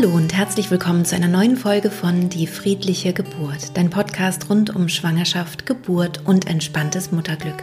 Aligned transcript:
Hallo 0.00 0.16
und 0.16 0.34
herzlich 0.34 0.70
willkommen 0.70 1.04
zu 1.04 1.14
einer 1.14 1.28
neuen 1.28 1.58
Folge 1.58 1.90
von 1.90 2.30
Die 2.30 2.46
friedliche 2.46 3.12
Geburt, 3.12 3.76
dein 3.76 3.90
Podcast 3.90 4.48
rund 4.48 4.74
um 4.74 4.88
Schwangerschaft, 4.88 5.66
Geburt 5.66 6.22
und 6.24 6.46
entspanntes 6.46 7.12
Mutterglück. 7.12 7.62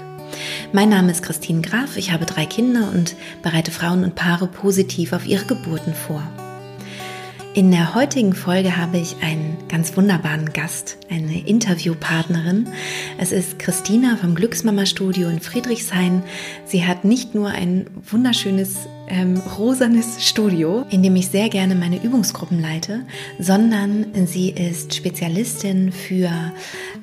Mein 0.72 0.90
Name 0.90 1.10
ist 1.10 1.24
Christine 1.24 1.64
Graf, 1.64 1.98
ich 1.98 2.12
habe 2.12 2.26
drei 2.26 2.46
Kinder 2.46 2.92
und 2.94 3.16
bereite 3.42 3.72
Frauen 3.72 4.04
und 4.04 4.14
Paare 4.14 4.46
positiv 4.46 5.14
auf 5.14 5.26
ihre 5.26 5.46
Geburten 5.46 5.96
vor. 5.96 6.22
In 7.56 7.72
der 7.72 7.96
heutigen 7.96 8.34
Folge 8.34 8.78
habe 8.78 9.00
ich 9.00 9.16
einen 9.24 9.58
ganz 9.68 9.98
wunderbaren 9.98 10.54
Gast, 10.54 11.00
eine 11.10 11.40
Interviewpartnerin. 11.48 12.70
Es 13.18 13.32
ist 13.32 13.58
Christina 13.58 14.16
vom 14.16 14.36
Glücksmama 14.36 14.86
Studio 14.86 15.28
in 15.30 15.40
Friedrichshain. 15.40 16.22
Sie 16.66 16.86
hat 16.86 17.04
nicht 17.04 17.34
nur 17.34 17.50
ein 17.50 17.88
wunderschönes 18.12 18.88
ähm, 19.08 19.42
rosanes 19.58 20.28
Studio, 20.28 20.86
in 20.90 21.04
dem 21.04 21.16
ich 21.16 21.28
sehr 21.30 21.50
gerne 21.50 21.76
meine 21.76 22.04
Übungsgruppen 22.04 22.60
leite, 22.60 23.02
sondern 23.40 24.08
sie 24.26 24.50
ist 24.50 24.94
Spezialistin 24.96 25.92
für 25.92 26.30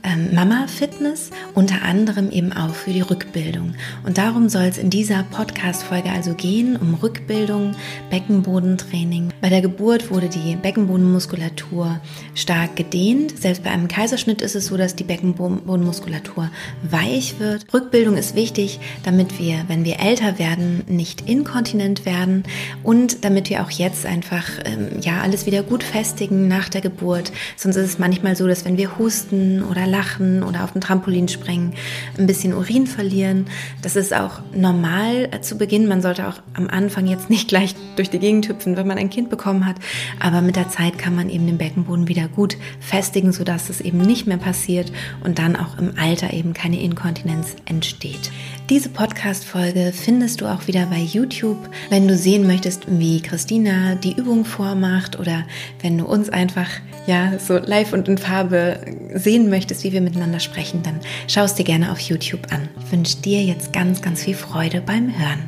ähm, 0.02 0.34
Mama-Fitness, 0.34 1.30
unter 1.54 1.82
anderem 1.82 2.30
eben 2.30 2.52
auch 2.52 2.74
für 2.74 2.92
die 2.92 3.00
Rückbildung. 3.00 3.74
Und 4.04 4.18
darum 4.18 4.48
soll 4.48 4.64
es 4.64 4.78
in 4.78 4.90
dieser 4.90 5.22
Podcast-Folge 5.24 6.10
also 6.10 6.34
gehen, 6.34 6.76
um 6.76 6.94
Rückbildung, 6.94 7.72
Beckenbodentraining. 8.10 9.32
Bei 9.40 9.48
der 9.48 9.62
Geburt 9.62 10.10
wurde 10.10 10.28
die 10.28 10.56
Beckenbodenmuskulatur 10.56 12.00
stark 12.34 12.76
gedehnt. 12.76 13.38
Selbst 13.40 13.64
bei 13.64 13.70
einem 13.70 13.88
Kaiserschnitt 13.88 14.42
ist 14.42 14.54
es 14.54 14.66
so, 14.66 14.76
dass 14.76 14.94
die 14.94 15.04
Beckenbodenmuskulatur 15.04 16.50
weich 16.82 17.38
wird. 17.38 17.72
Rückbildung 17.72 18.16
ist 18.16 18.34
wichtig, 18.34 18.80
damit 19.04 19.38
wir, 19.38 19.64
wenn 19.68 19.84
wir 19.84 20.00
älter 20.00 20.38
werden, 20.38 20.82
nicht 20.86 21.28
inkontinent 21.28 21.93
gesund 21.94 22.06
werden 22.06 22.44
und 22.82 23.24
damit 23.24 23.50
wir 23.50 23.62
auch 23.62 23.70
jetzt 23.70 24.06
einfach 24.06 24.44
ähm, 24.64 25.00
ja 25.00 25.20
alles 25.22 25.46
wieder 25.46 25.62
gut 25.62 25.82
festigen 25.82 26.48
nach 26.48 26.68
der 26.68 26.80
Geburt. 26.80 27.32
Sonst 27.56 27.76
ist 27.76 27.86
es 27.86 27.98
manchmal 27.98 28.36
so, 28.36 28.46
dass 28.46 28.64
wenn 28.64 28.76
wir 28.76 28.98
husten 28.98 29.62
oder 29.62 29.86
lachen 29.86 30.42
oder 30.42 30.64
auf 30.64 30.72
dem 30.72 30.80
Trampolin 30.80 31.28
springen, 31.28 31.74
ein 32.18 32.26
bisschen 32.26 32.54
Urin 32.54 32.86
verlieren. 32.86 33.46
Das 33.82 33.96
ist 33.96 34.14
auch 34.14 34.40
normal 34.54 35.28
äh, 35.30 35.40
zu 35.40 35.56
Beginn. 35.56 35.86
Man 35.88 36.02
sollte 36.02 36.26
auch 36.28 36.40
am 36.54 36.68
Anfang 36.68 37.06
jetzt 37.06 37.30
nicht 37.30 37.48
gleich 37.48 37.74
durch 37.96 38.10
die 38.10 38.18
Gegend 38.18 38.48
hüpfen, 38.48 38.76
wenn 38.76 38.86
man 38.86 38.98
ein 38.98 39.10
Kind 39.10 39.30
bekommen 39.30 39.66
hat. 39.66 39.76
Aber 40.20 40.40
mit 40.40 40.56
der 40.56 40.68
Zeit 40.68 40.98
kann 40.98 41.14
man 41.14 41.30
eben 41.30 41.46
den 41.46 41.58
Beckenboden 41.58 42.08
wieder 42.08 42.28
gut 42.28 42.56
festigen, 42.80 43.32
sodass 43.32 43.68
es 43.68 43.80
eben 43.80 43.98
nicht 43.98 44.26
mehr 44.26 44.38
passiert 44.38 44.92
und 45.22 45.38
dann 45.38 45.56
auch 45.56 45.78
im 45.78 45.94
Alter 45.98 46.32
eben 46.32 46.52
keine 46.52 46.80
Inkontinenz 46.80 47.56
entsteht. 47.66 48.30
Diese 48.70 48.88
Podcast-Folge 48.88 49.92
findest 49.92 50.40
du 50.40 50.46
auch 50.46 50.66
wieder 50.66 50.86
bei 50.86 50.96
YouTube. 50.96 51.68
Wenn 51.90 52.08
du 52.08 52.16
sehen 52.16 52.46
möchtest, 52.46 52.84
wie 52.86 53.20
Christina 53.20 53.94
die 53.94 54.16
Übung 54.16 54.46
vormacht 54.46 55.18
oder 55.18 55.44
wenn 55.82 55.98
du 55.98 56.06
uns 56.06 56.30
einfach 56.30 56.70
ja 57.06 57.38
so 57.38 57.58
live 57.58 57.92
und 57.92 58.08
in 58.08 58.16
Farbe 58.16 58.80
sehen 59.12 59.50
möchtest, 59.50 59.84
wie 59.84 59.92
wir 59.92 60.00
miteinander 60.00 60.40
sprechen, 60.40 60.82
dann 60.82 60.98
schau 61.28 61.44
es 61.44 61.54
dir 61.54 61.64
gerne 61.64 61.92
auf 61.92 62.00
YouTube 62.00 62.50
an. 62.50 62.70
Ich 62.82 62.90
wünsche 62.90 63.18
dir 63.18 63.42
jetzt 63.42 63.74
ganz, 63.74 64.00
ganz 64.00 64.22
viel 64.22 64.34
Freude 64.34 64.80
beim 64.80 65.12
Hören. 65.14 65.44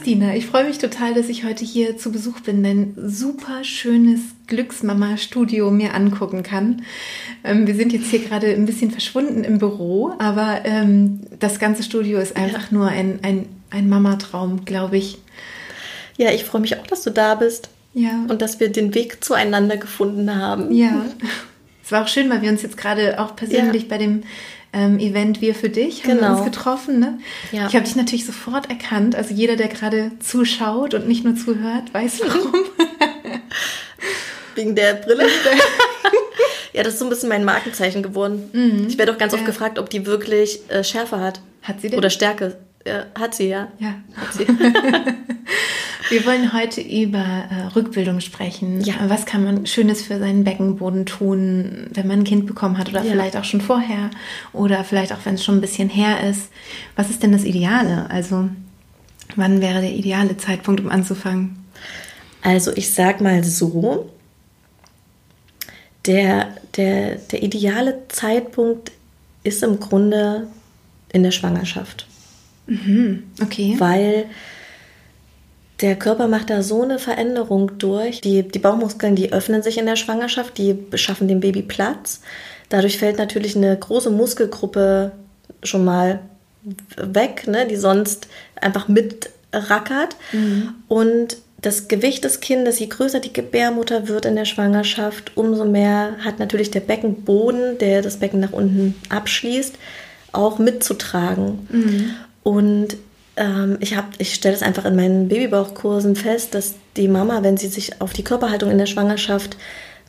Christina, 0.00 0.34
ich 0.34 0.46
freue 0.46 0.64
mich 0.64 0.78
total, 0.78 1.12
dass 1.12 1.28
ich 1.28 1.44
heute 1.44 1.62
hier 1.62 1.98
zu 1.98 2.10
Besuch 2.10 2.40
bin, 2.40 2.62
dein 2.62 2.94
super 2.96 3.64
schönes 3.64 4.20
Glücksmama-Studio 4.46 5.70
mir 5.70 5.92
angucken 5.92 6.42
kann. 6.42 6.86
Ähm, 7.44 7.66
wir 7.66 7.74
sind 7.74 7.92
jetzt 7.92 8.06
hier 8.06 8.20
gerade 8.20 8.46
ein 8.46 8.64
bisschen 8.64 8.90
verschwunden 8.90 9.44
im 9.44 9.58
Büro, 9.58 10.14
aber 10.18 10.62
ähm, 10.64 11.20
das 11.38 11.58
ganze 11.58 11.82
Studio 11.82 12.18
ist 12.18 12.34
einfach 12.34 12.70
ja. 12.70 12.78
nur 12.78 12.88
ein, 12.88 13.18
ein, 13.20 13.46
ein 13.68 13.90
Mama-Traum, 13.90 14.64
glaube 14.64 14.96
ich. 14.96 15.18
Ja, 16.16 16.30
ich 16.30 16.44
freue 16.44 16.62
mich 16.62 16.78
auch, 16.78 16.86
dass 16.86 17.02
du 17.02 17.10
da 17.10 17.34
bist. 17.34 17.68
Ja. 17.92 18.24
Und 18.26 18.40
dass 18.40 18.58
wir 18.58 18.70
den 18.70 18.94
Weg 18.94 19.22
zueinander 19.22 19.76
gefunden 19.76 20.34
haben. 20.34 20.72
Ja. 20.72 21.04
Es 21.84 21.92
war 21.92 22.04
auch 22.04 22.08
schön, 22.08 22.30
weil 22.30 22.40
wir 22.40 22.48
uns 22.48 22.62
jetzt 22.62 22.78
gerade 22.78 23.20
auch 23.20 23.36
persönlich 23.36 23.82
ja. 23.82 23.88
bei 23.90 23.98
dem 23.98 24.22
ähm, 24.72 24.98
Event 24.98 25.40
Wir 25.40 25.54
für 25.54 25.68
dich 25.68 26.04
haben 26.04 26.16
genau. 26.16 26.22
wir 26.22 26.36
uns 26.36 26.44
getroffen. 26.44 27.00
Ne? 27.00 27.18
Ja. 27.52 27.66
Ich 27.66 27.74
habe 27.74 27.84
dich 27.84 27.96
natürlich 27.96 28.26
sofort 28.26 28.70
erkannt. 28.70 29.16
Also 29.16 29.34
jeder, 29.34 29.56
der 29.56 29.68
gerade 29.68 30.12
zuschaut 30.20 30.94
und 30.94 31.08
nicht 31.08 31.24
nur 31.24 31.36
zuhört, 31.36 31.92
weiß 31.92 32.20
warum. 32.24 32.52
Wegen 34.54 34.74
der 34.74 34.94
Brille. 34.94 35.26
ja, 36.72 36.82
das 36.82 36.94
ist 36.94 36.98
so 36.98 37.06
ein 37.06 37.10
bisschen 37.10 37.28
mein 37.28 37.44
Markenzeichen 37.44 38.02
geworden. 38.02 38.50
Mhm. 38.52 38.86
Ich 38.88 38.98
werde 38.98 39.12
auch 39.12 39.18
ganz 39.18 39.32
ja. 39.32 39.38
oft 39.38 39.46
gefragt, 39.46 39.78
ob 39.78 39.90
die 39.90 40.06
wirklich 40.06 40.60
äh, 40.68 40.84
Schärfe 40.84 41.18
hat. 41.20 41.40
Hat 41.62 41.80
sie 41.80 41.88
denn? 41.88 41.98
Oder 41.98 42.10
Stärke. 42.10 42.58
Ja, 42.86 43.06
hat 43.18 43.34
sie, 43.34 43.48
ja. 43.48 43.68
Ja, 43.78 43.94
hat 44.16 44.32
sie. 44.32 44.46
Wir 46.10 46.26
wollen 46.26 46.52
heute 46.52 46.80
über 46.80 47.18
äh, 47.18 47.66
Rückbildung 47.76 48.18
sprechen. 48.20 48.80
Ja. 48.80 48.94
Was 49.06 49.26
kann 49.26 49.44
man 49.44 49.64
Schönes 49.66 50.02
für 50.02 50.18
seinen 50.18 50.42
Beckenboden 50.42 51.06
tun, 51.06 51.86
wenn 51.94 52.08
man 52.08 52.20
ein 52.20 52.24
Kind 52.24 52.46
bekommen 52.46 52.78
hat 52.78 52.88
oder 52.88 53.04
ja. 53.04 53.12
vielleicht 53.12 53.36
auch 53.36 53.44
schon 53.44 53.60
vorher 53.60 54.10
oder 54.52 54.82
vielleicht 54.82 55.12
auch, 55.12 55.24
wenn 55.24 55.36
es 55.36 55.44
schon 55.44 55.58
ein 55.58 55.60
bisschen 55.60 55.88
her 55.88 56.28
ist. 56.28 56.48
Was 56.96 57.10
ist 57.10 57.22
denn 57.22 57.30
das 57.30 57.44
Ideale? 57.44 58.10
Also, 58.10 58.48
wann 59.36 59.60
wäre 59.60 59.80
der 59.80 59.92
ideale 59.92 60.36
Zeitpunkt, 60.36 60.80
um 60.80 60.88
anzufangen? 60.88 61.64
Also, 62.42 62.72
ich 62.74 62.92
sag 62.92 63.20
mal 63.20 63.44
so, 63.44 64.10
der, 66.06 66.48
der, 66.76 67.16
der 67.16 67.42
ideale 67.42 68.02
Zeitpunkt 68.08 68.90
ist 69.44 69.62
im 69.62 69.78
Grunde 69.78 70.48
in 71.12 71.22
der 71.22 71.30
Schwangerschaft. 71.30 72.08
Mhm, 72.66 73.24
okay. 73.40 73.76
Weil 73.78 74.26
der 75.80 75.96
Körper 75.96 76.28
macht 76.28 76.50
da 76.50 76.62
so 76.62 76.82
eine 76.82 76.98
Veränderung 76.98 77.78
durch. 77.78 78.20
Die, 78.20 78.42
die 78.42 78.58
Bauchmuskeln, 78.58 79.16
die 79.16 79.32
öffnen 79.32 79.62
sich 79.62 79.78
in 79.78 79.86
der 79.86 79.96
Schwangerschaft, 79.96 80.58
die 80.58 80.74
beschaffen 80.74 81.28
dem 81.28 81.40
Baby 81.40 81.62
Platz. 81.62 82.20
Dadurch 82.68 82.98
fällt 82.98 83.18
natürlich 83.18 83.56
eine 83.56 83.76
große 83.76 84.10
Muskelgruppe 84.10 85.12
schon 85.62 85.84
mal 85.84 86.20
weg, 86.96 87.46
ne, 87.46 87.66
die 87.66 87.76
sonst 87.76 88.28
einfach 88.60 88.88
mitrackert. 88.88 90.16
Mhm. 90.32 90.74
Und 90.88 91.38
das 91.62 91.88
Gewicht 91.88 92.24
des 92.24 92.40
Kindes, 92.40 92.78
je 92.78 92.86
größer 92.86 93.20
die 93.20 93.32
Gebärmutter 93.32 94.08
wird 94.08 94.24
in 94.24 94.36
der 94.36 94.44
Schwangerschaft, 94.44 95.32
umso 95.36 95.64
mehr 95.64 96.16
hat 96.20 96.38
natürlich 96.38 96.70
der 96.70 96.80
Beckenboden, 96.80 97.78
der 97.78 98.02
das 98.02 98.18
Becken 98.18 98.40
nach 98.40 98.52
unten 98.52 98.94
abschließt, 99.08 99.76
auch 100.32 100.58
mitzutragen. 100.58 101.66
Mhm. 101.70 102.10
Und 102.42 102.96
ähm, 103.40 103.78
ich, 103.80 103.96
ich 104.18 104.34
stelle 104.34 104.54
es 104.54 104.62
einfach 104.62 104.84
in 104.84 104.94
meinen 104.94 105.28
Babybauchkursen 105.28 106.14
fest, 106.14 106.54
dass 106.54 106.74
die 106.96 107.08
Mama, 107.08 107.42
wenn 107.42 107.56
sie 107.56 107.68
sich 107.68 108.00
auf 108.00 108.12
die 108.12 108.22
Körperhaltung 108.22 108.70
in 108.70 108.78
der 108.78 108.86
Schwangerschaft 108.86 109.56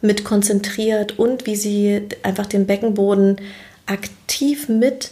mit 0.01 0.23
konzentriert 0.23 1.17
und 1.17 1.45
wie 1.45 1.55
sie 1.55 2.01
einfach 2.23 2.45
den 2.45 2.67
Beckenboden 2.67 3.37
aktiv 3.85 4.67
mit 4.69 5.11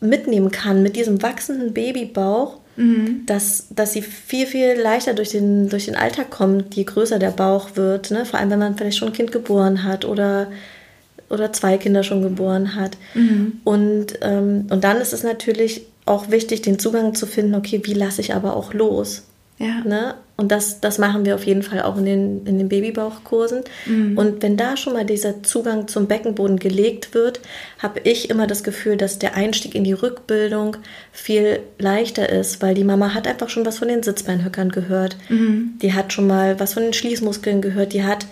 mitnehmen 0.00 0.50
kann 0.50 0.82
mit 0.82 0.96
diesem 0.96 1.22
wachsenden 1.22 1.72
Babybauch, 1.72 2.58
mhm. 2.76 3.22
dass, 3.26 3.66
dass 3.70 3.92
sie 3.92 4.02
viel, 4.02 4.46
viel 4.46 4.74
leichter 4.78 5.14
durch 5.14 5.30
den, 5.30 5.68
durch 5.68 5.86
den 5.86 5.96
Alltag 5.96 6.30
kommt, 6.30 6.74
je 6.74 6.84
größer 6.84 7.18
der 7.18 7.30
Bauch 7.30 7.76
wird. 7.76 8.10
Ne? 8.10 8.24
Vor 8.24 8.38
allem, 8.38 8.50
wenn 8.50 8.58
man 8.58 8.76
vielleicht 8.76 8.98
schon 8.98 9.08
ein 9.08 9.14
Kind 9.14 9.32
geboren 9.32 9.84
hat 9.84 10.04
oder, 10.04 10.48
oder 11.30 11.52
zwei 11.52 11.78
Kinder 11.78 12.02
schon 12.02 12.22
geboren 12.22 12.74
hat. 12.74 12.96
Mhm. 13.14 13.60
Und, 13.64 14.18
ähm, 14.20 14.66
und 14.70 14.84
dann 14.84 14.98
ist 14.98 15.12
es 15.12 15.22
natürlich 15.22 15.86
auch 16.06 16.30
wichtig, 16.30 16.62
den 16.62 16.78
Zugang 16.78 17.14
zu 17.14 17.26
finden, 17.26 17.54
okay, 17.54 17.80
wie 17.84 17.92
lasse 17.92 18.20
ich 18.20 18.34
aber 18.34 18.56
auch 18.56 18.72
los? 18.72 19.24
Ja. 19.58 19.80
Ne? 19.84 20.14
Und 20.36 20.52
das, 20.52 20.80
das 20.80 20.98
machen 20.98 21.24
wir 21.24 21.34
auf 21.34 21.44
jeden 21.44 21.62
Fall 21.62 21.80
auch 21.80 21.96
in 21.96 22.04
den, 22.04 22.46
in 22.46 22.58
den 22.58 22.68
Babybauchkursen. 22.68 23.64
Mhm. 23.86 24.18
Und 24.18 24.42
wenn 24.42 24.58
da 24.58 24.76
schon 24.76 24.92
mal 24.92 25.06
dieser 25.06 25.42
Zugang 25.42 25.88
zum 25.88 26.06
Beckenboden 26.06 26.58
gelegt 26.58 27.14
wird, 27.14 27.40
habe 27.78 28.00
ich 28.04 28.28
immer 28.28 28.46
das 28.46 28.62
Gefühl, 28.62 28.98
dass 28.98 29.18
der 29.18 29.34
Einstieg 29.34 29.74
in 29.74 29.84
die 29.84 29.94
Rückbildung 29.94 30.76
viel 31.10 31.60
leichter 31.78 32.28
ist, 32.28 32.60
weil 32.60 32.74
die 32.74 32.84
Mama 32.84 33.14
hat 33.14 33.26
einfach 33.26 33.48
schon 33.48 33.64
was 33.64 33.78
von 33.78 33.88
den 33.88 34.02
Sitzbeinhöckern 34.02 34.70
gehört. 34.70 35.16
Mhm. 35.30 35.78
Die 35.80 35.94
hat 35.94 36.12
schon 36.12 36.26
mal 36.26 36.60
was 36.60 36.74
von 36.74 36.82
den 36.82 36.92
Schließmuskeln 36.92 37.62
gehört. 37.62 37.94
Die 37.94 38.04
hat 38.04 38.26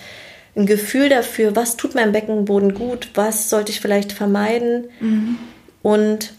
ein 0.57 0.67
Gefühl 0.67 1.09
dafür, 1.09 1.57
was 1.57 1.79
tut 1.79 1.95
meinem 1.95 2.13
Beckenboden 2.13 2.75
gut, 2.75 3.09
was 3.15 3.49
sollte 3.49 3.73
ich 3.73 3.81
vielleicht 3.81 4.13
vermeiden. 4.13 4.85
Mhm. 5.01 5.39
Und 5.83 6.35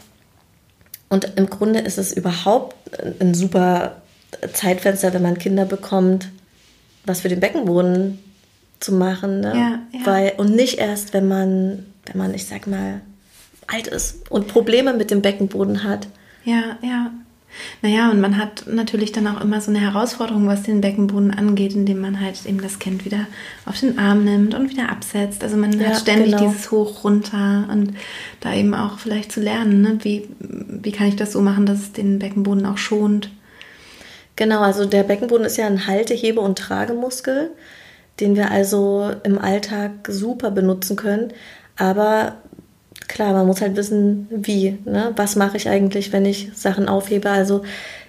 und 1.16 1.32
im 1.38 1.50
Grunde 1.50 1.80
ist 1.80 1.98
es 1.98 2.12
überhaupt 2.12 2.76
ein 3.22 3.34
super 3.34 4.02
Zeitfenster, 4.52 5.14
wenn 5.14 5.22
man 5.22 5.38
Kinder 5.38 5.64
bekommt, 5.64 6.28
was 7.06 7.22
für 7.22 7.30
den 7.30 7.40
Beckenboden 7.40 8.20
zu 8.82 8.94
machen. 8.94 9.40
Ne? 9.40 9.54
Ja, 9.56 9.98
ja. 9.98 10.06
Weil, 10.06 10.34
und 10.36 10.54
nicht 10.54 10.78
erst, 10.78 11.14
wenn 11.14 11.30
man, 11.30 11.86
wenn 12.06 12.18
man, 12.18 12.34
ich 12.34 12.48
sag 12.48 12.68
mal, 12.68 13.00
alt 13.68 13.88
ist 13.88 14.30
und 14.30 14.50
Probleme 14.50 14.94
mit 14.94 15.10
dem 15.10 15.22
Beckenboden 15.22 15.86
hat. 15.86 16.10
Ja, 16.44 16.78
ja. 16.82 17.12
Naja, 17.81 18.10
und 18.10 18.19
man 18.19 18.38
hat 18.38 18.66
natürlich 18.68 19.12
dann 19.12 19.28
auch 19.28 19.42
immer 19.42 19.62
so 19.62 19.72
eine 19.72 19.80
Herausforderung, 19.80 20.48
was 20.48 20.63
den 20.63 20.81
Beckenboden 20.81 21.31
angeht, 21.31 21.74
indem 21.74 22.00
man 22.00 22.19
halt 22.19 22.46
eben 22.46 22.62
das 22.62 22.80
Kind 22.80 23.06
wieder 23.06 23.28
auf 23.66 23.80
den 23.80 24.00
Arm 24.00 24.24
nimmt 24.24 24.54
und 24.56 24.69
wieder 24.69 24.90
absetzt. 24.90 25.44
Also 25.44 25.57
man 25.57 25.80
ja, 25.80 25.88
hat 25.88 26.00
ständig 26.00 26.31
genau. 26.31 26.48
dieses 26.48 26.72
Hoch, 26.72 27.04
runter 27.04 27.68
und 27.72 27.94
da 28.42 28.54
eben 28.54 28.74
auch 28.74 29.00
vielleicht 29.00 29.31
zu 29.31 29.42
lernen, 29.42 29.81
ne? 29.81 29.98
wie, 30.02 30.30
wie 30.40 30.92
kann 30.92 31.07
ich 31.07 31.16
das 31.16 31.31
so 31.31 31.42
machen, 31.42 31.66
dass 31.66 31.80
es 31.80 31.92
den 31.92 32.19
Beckenboden 32.19 32.66
auch 32.66 32.78
schont. 32.78 33.30
Genau, 34.36 34.62
also 34.62 34.86
der 34.86 35.04
Beckenboden 35.04 35.46
ist 35.46 35.57
ja 35.57 35.66
ein 35.66 35.88
Halte-, 35.88 36.13
Hebe- 36.13 36.42
und 36.42 36.57
Tragemuskel, 36.57 37.52
den 38.19 38.36
wir 38.36 38.52
also 38.52 39.12
im 39.24 39.38
Alltag 39.38 39.92
super 40.10 40.52
benutzen 40.52 40.96
können. 40.96 41.31
Aber 41.78 42.38
klar, 43.07 43.34
man 43.34 43.48
muss 43.48 43.62
halt 43.62 43.75
wissen, 43.75 44.28
wie. 44.30 44.78
Ne? 44.86 45.13
Was 45.16 45.36
mache 45.36 45.57
ich 45.57 45.69
eigentlich, 45.69 46.13
wenn 46.13 46.25
ich 46.25 46.52
Sachen 46.54 46.88
aufhebe? 46.88 47.30
Also 47.30 47.63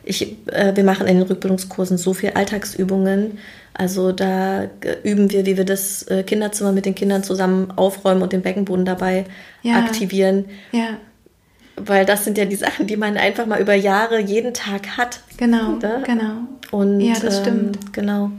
ich, 0.04 0.36
äh, 0.46 0.74
wir 0.74 0.84
machen 0.84 1.06
in 1.06 1.18
den 1.18 1.26
Rückbildungskursen 1.26 1.98
so 1.98 2.14
viel 2.14 2.30
Alltagsübungen. 2.30 3.38
Also 3.74 4.12
da 4.12 4.62
äh, 4.62 4.68
üben 5.02 5.30
wir, 5.30 5.44
wie 5.44 5.56
wir 5.56 5.64
das 5.64 6.04
äh, 6.04 6.22
Kinderzimmer 6.22 6.72
mit 6.72 6.86
den 6.86 6.94
Kindern 6.94 7.22
zusammen 7.22 7.72
aufräumen 7.76 8.22
und 8.22 8.32
den 8.32 8.42
Beckenboden 8.42 8.84
dabei 8.84 9.24
ja. 9.62 9.78
aktivieren. 9.78 10.46
Ja. 10.72 10.98
Weil 11.76 12.06
das 12.06 12.24
sind 12.24 12.38
ja 12.38 12.46
die 12.46 12.56
Sachen, 12.56 12.86
die 12.86 12.96
man 12.96 13.18
einfach 13.18 13.44
mal 13.44 13.60
über 13.60 13.74
Jahre 13.74 14.18
jeden 14.18 14.54
Tag 14.54 14.96
hat. 14.96 15.20
Genau, 15.36 15.72
ne? 15.72 16.02
genau. 16.06 16.32
Und, 16.70 17.00
ja, 17.00 17.14
das 17.20 17.40
stimmt. 17.40 17.76
Ähm, 17.76 17.92
genau. 17.92 18.30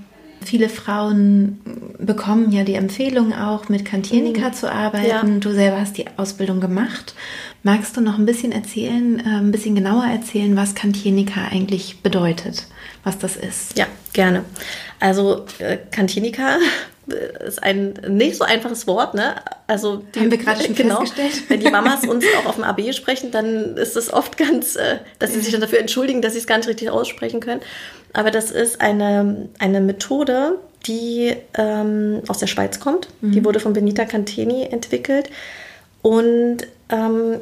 Viele 0.48 0.70
Frauen 0.70 1.60
bekommen 2.00 2.54
ja 2.54 2.64
die 2.64 2.76
Empfehlung 2.76 3.34
auch 3.34 3.68
mit 3.68 3.84
Kantienika 3.84 4.48
mhm. 4.48 4.54
zu 4.54 4.72
arbeiten. 4.72 5.08
Ja. 5.34 5.40
Du 5.40 5.52
selber 5.52 5.82
hast 5.82 5.98
die 5.98 6.06
Ausbildung 6.16 6.62
gemacht. 6.62 7.16
Magst 7.64 7.98
du 7.98 8.02
noch 8.02 8.18
ein 8.18 8.26
bisschen 8.26 8.54
erzählen, 8.54 9.20
äh, 9.20 9.24
ein 9.40 9.52
bisschen 9.52 9.76
genauer 9.76 10.06
erzählen, 10.06 10.56
was 10.56 10.74
Kantienika 10.74 11.50
eigentlich 11.52 12.02
bedeutet, 12.02 12.66
was 13.04 13.18
das 13.18 13.36
ist? 13.36 13.78
Ja, 13.78 13.88
gerne. 14.14 14.46
Also 15.02 15.46
äh, 15.60 15.80
Kantienika 15.92 16.60
ist 17.08 17.64
ein 17.64 17.94
nicht 18.10 18.38
so 18.38 18.44
einfaches 18.44 18.88
Wort, 18.88 19.14
ne? 19.14 19.36
Also 19.68 20.04
die, 20.14 20.20
haben 20.20 20.32
wir 20.32 20.38
gerade 20.38 20.64
schon 20.64 20.76
genau, 20.76 21.00
festgestellt. 21.00 21.44
Wenn 21.50 21.60
die 21.60 21.70
Mamas 21.70 22.04
uns 22.08 22.26
auch 22.40 22.48
auf 22.48 22.56
dem 22.56 22.64
AB 22.64 22.94
sprechen, 22.94 23.32
dann 23.32 23.78
ist 23.78 23.96
es 23.96 24.12
oft 24.12 24.38
ganz, 24.38 24.76
äh, 24.76 24.98
dass 25.20 25.34
sie 25.34 25.42
sich 25.42 25.52
dann 25.52 25.62
dafür 25.62 25.80
entschuldigen, 25.80 26.22
dass 26.22 26.34
sie 26.34 26.40
es 26.40 26.48
gar 26.48 26.58
nicht 26.58 26.68
richtig 26.68 26.90
aussprechen 26.90 27.40
können. 27.40 27.62
Aber 28.14 28.32
das 28.32 28.52
ist 28.52 28.82
eine, 28.82 29.50
eine 29.60 29.82
Methode, 29.82 30.60
die 30.86 31.36
ähm, 31.58 32.22
aus 32.28 32.40
der 32.40 32.48
Schweiz 32.48 32.80
kommt. 32.80 33.10
Mhm. 33.22 33.32
Die 33.32 33.46
wurde 33.46 33.60
von 33.60 33.74
Benita 33.74 34.06
Canteni 34.06 34.64
entwickelt. 34.64 35.30
Und 36.02 36.60
ähm, 36.90 37.40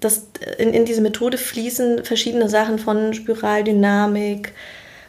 das, 0.00 0.26
in, 0.58 0.74
in 0.74 0.84
diese 0.84 1.00
Methode 1.00 1.38
fließen 1.38 2.04
verschiedene 2.04 2.48
Sachen 2.48 2.78
von 2.78 3.14
Spiraldynamik, 3.14 4.52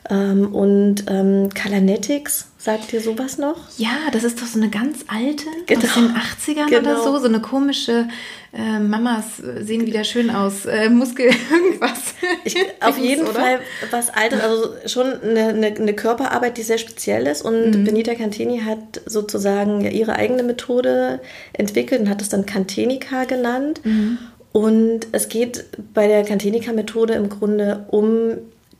ähm, 0.10 0.54
und 0.54 1.06
ähm, 1.08 1.50
Kalanetics, 1.54 2.48
sagt 2.58 2.92
dir 2.92 3.00
sowas 3.00 3.38
noch? 3.38 3.58
Ja, 3.78 3.96
das 4.12 4.24
ist 4.24 4.42
doch 4.42 4.48
so 4.48 4.60
eine 4.60 4.70
ganz 4.70 5.06
alte 5.08 5.46
genau. 5.66 5.84
aus 5.84 5.94
den 5.94 6.56
80ern 6.56 6.70
genau. 6.70 6.92
oder 6.92 7.04
so. 7.04 7.20
So 7.20 7.28
eine 7.28 7.40
komische 7.40 8.08
äh, 8.54 8.80
Mamas 8.80 9.38
sehen 9.62 9.86
wieder 9.86 10.04
schön 10.04 10.30
aus, 10.30 10.66
äh, 10.66 10.90
Muskel, 10.90 11.28
irgendwas. 11.52 12.16
Ich, 12.44 12.56
auf 12.82 12.98
jeden 12.98 13.24
oder? 13.24 13.34
Fall 13.34 13.60
was 13.92 14.10
Altes, 14.10 14.42
also 14.42 14.74
schon 14.88 15.08
eine, 15.22 15.48
eine, 15.50 15.68
eine, 15.68 15.94
Körperarbeit, 15.94 16.58
die 16.58 16.64
sehr 16.64 16.78
speziell 16.78 17.28
ist. 17.28 17.44
Und 17.44 17.72
mhm. 17.72 17.84
Benita 17.84 18.16
Cantini 18.16 18.60
hat 18.60 19.02
sozusagen 19.06 19.82
ihre 19.82 20.16
eigene 20.16 20.44
Methode 20.44 21.20
entwickelt 21.54 22.02
und 22.02 22.10
hat 22.10 22.22
es 22.22 22.30
dann 22.30 22.46
Cantenica 22.46 23.26
genannt. 23.26 23.82
Mhm. 23.84 24.18
Und 24.52 25.08
es 25.12 25.30
geht 25.30 25.66
bei 25.94 26.08
der 26.08 26.24
Cantenica-Methode 26.24 27.14
im 27.14 27.30
Grunde 27.30 27.86
um 27.90 28.38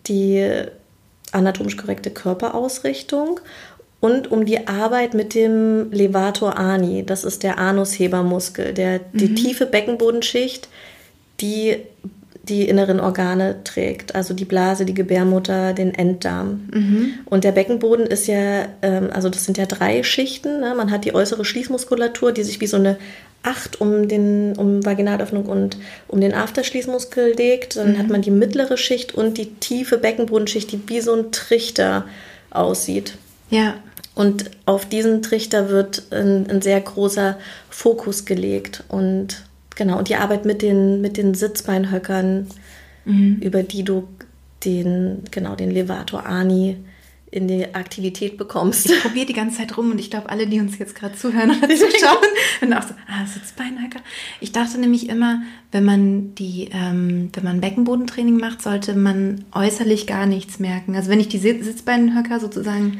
die 0.08 0.68
anatomisch 1.36 1.78
korrekte 1.78 2.10
Körperausrichtung 2.12 3.40
und 4.00 4.32
um 4.32 4.46
die 4.46 4.68
Arbeit 4.68 5.14
mit 5.14 5.34
dem 5.34 5.92
Levator 5.92 6.58
ani. 6.58 7.06
Das 7.06 7.24
ist 7.24 7.44
der 7.44 7.58
Anushebermuskel, 7.58 8.74
der 8.74 9.00
die 9.14 9.30
mhm. 9.30 9.36
tiefe 9.36 9.66
Beckenbodenschicht, 9.66 10.68
die 11.42 11.78
die 12.48 12.68
inneren 12.68 13.00
Organe 13.00 13.64
trägt, 13.64 14.14
also 14.16 14.34
die 14.34 14.46
Blase, 14.46 14.86
die 14.86 14.94
Gebärmutter, 14.94 15.74
den 15.74 15.94
Enddarm. 15.94 16.70
Mhm. 16.72 17.14
Und 17.26 17.44
der 17.44 17.52
Beckenboden 17.52 18.06
ist 18.06 18.28
ja, 18.28 18.68
ähm, 18.82 19.10
also 19.12 19.30
das 19.30 19.46
sind 19.46 19.58
ja 19.58 19.66
drei 19.66 20.04
Schichten. 20.04 20.60
Ne? 20.60 20.74
Man 20.76 20.92
hat 20.92 21.06
die 21.06 21.16
äußere 21.16 21.44
Schließmuskulatur, 21.44 22.32
die 22.32 22.44
sich 22.44 22.62
wie 22.62 22.68
so 22.68 22.78
eine 22.78 22.98
Acht 23.44 23.80
um, 23.80 24.08
den, 24.08 24.56
um 24.58 24.84
Vaginalöffnung 24.84 25.46
und 25.46 25.78
um 26.08 26.20
den 26.20 26.34
Afterschließmuskel 26.34 27.34
legt. 27.34 27.78
Dann 27.78 27.94
mhm. 27.94 28.00
hat 28.00 28.10
man 28.10 28.22
die 28.24 28.32
mittlere 28.32 28.76
Schicht 28.76 29.14
und 29.14 29.38
die 29.38 29.54
tiefe 29.56 29.98
Beckenbodenschicht, 29.98 30.72
die 30.72 30.82
wie 30.88 31.02
so 31.02 31.14
ein 31.14 31.32
Trichter 31.32 32.06
aussieht. 32.50 33.18
Ja. 33.50 33.76
Und 34.16 34.50
auf 34.66 34.88
diesen 34.88 35.22
Trichter 35.22 35.70
wird 35.70 36.04
ein, 36.12 36.50
ein 36.50 36.62
sehr 36.62 36.82
großer 36.82 37.38
Fokus 37.70 38.26
gelegt. 38.26 38.84
Und 38.88 39.45
genau, 39.76 39.98
und 39.98 40.10
die 40.10 40.16
Arbeit 40.16 40.46
mit 40.46 40.62
den, 40.62 41.02
mit 41.02 41.18
den 41.18 41.34
Sitzbeinhöckern, 41.34 42.48
mhm. 43.06 43.40
über 43.42 43.64
die 43.64 43.84
du 43.84 44.08
den, 44.64 45.24
genau, 45.32 45.56
den 45.56 45.72
Levator 45.72 46.26
Ani 46.26 46.78
in 47.32 47.50
die 47.50 47.76
Aktivität 47.76 48.38
bekommst. 48.38 48.90
Ich 48.90 49.02
probiere 49.02 49.26
die 49.26 49.34
ganze 49.34 49.58
Zeit 49.58 49.78
rum 49.78 49.92
und 49.92 50.00
ich 50.00 50.10
glaube, 50.10 50.30
alle, 50.30 50.48
die 50.48 50.62
uns 50.62 50.78
jetzt 50.78 50.96
gerade 50.96 51.16
zuhören 51.16 51.52
oder 51.52 51.68
zuschauen, 51.76 52.28
sind 52.62 52.74
auch 52.74 52.84
so, 52.84 52.94
ah, 53.08 53.26
Sitzbeinhacker. 53.26 54.00
Ich 54.40 54.54
dachte 54.54 54.80
nämlich 54.80 55.10
immer, 55.10 55.42
wenn 55.72 55.84
man 55.84 56.34
die, 56.36 56.70
ähm, 56.72 57.30
wenn 57.34 57.44
man 57.44 57.60
Beckenbodentraining 57.60 58.38
macht, 58.38 58.62
sollte 58.62 58.96
man 58.96 59.44
äußerlich 59.52 60.08
gar 60.08 60.26
nichts 60.26 60.60
merken. 60.60 60.96
Also 60.96 61.10
wenn 61.10 61.20
ich 61.20 61.28
die 61.28 61.40
Sitzbeinhöcker 61.40 62.40
sozusagen, 62.40 63.00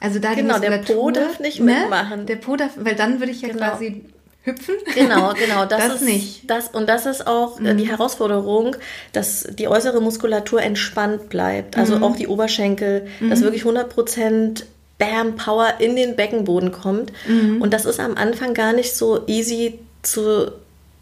also 0.00 0.20
da 0.20 0.32
genau, 0.32 0.58
die 0.58 0.66
der 0.66 0.78
Po 0.78 1.10
darf 1.10 1.38
nicht 1.40 1.60
ne? 1.60 1.80
mitmachen. 1.82 2.24
Der 2.24 2.36
Po 2.36 2.56
darf, 2.56 2.78
weil 2.78 2.94
dann 2.94 3.20
würde 3.20 3.32
ich 3.32 3.42
ja 3.42 3.48
genau. 3.48 3.72
quasi 3.72 4.04
hüpfen? 4.42 4.76
Genau, 4.94 5.32
genau. 5.34 5.66
Das, 5.66 5.86
das 5.86 5.94
ist, 5.96 6.02
nicht. 6.02 6.50
Das, 6.50 6.68
und 6.68 6.88
das 6.88 7.06
ist 7.06 7.26
auch 7.26 7.60
äh, 7.60 7.74
mhm. 7.74 7.78
die 7.78 7.88
Herausforderung, 7.88 8.76
dass 9.12 9.46
die 9.50 9.68
äußere 9.68 10.00
Muskulatur 10.00 10.62
entspannt 10.62 11.28
bleibt. 11.28 11.76
Also 11.76 11.96
mhm. 11.96 12.04
auch 12.04 12.16
die 12.16 12.26
Oberschenkel, 12.26 13.06
mhm. 13.20 13.30
dass 13.30 13.42
wirklich 13.42 13.62
100 13.62 13.88
Prozent 13.88 14.66
Bam, 14.98 15.36
Power 15.36 15.74
in 15.78 15.96
den 15.96 16.14
Beckenboden 16.14 16.72
kommt. 16.72 17.12
Mhm. 17.26 17.62
Und 17.62 17.72
das 17.72 17.86
ist 17.86 18.00
am 18.00 18.16
Anfang 18.16 18.54
gar 18.54 18.72
nicht 18.72 18.94
so 18.94 19.26
easy 19.26 19.78
zu, 20.02 20.52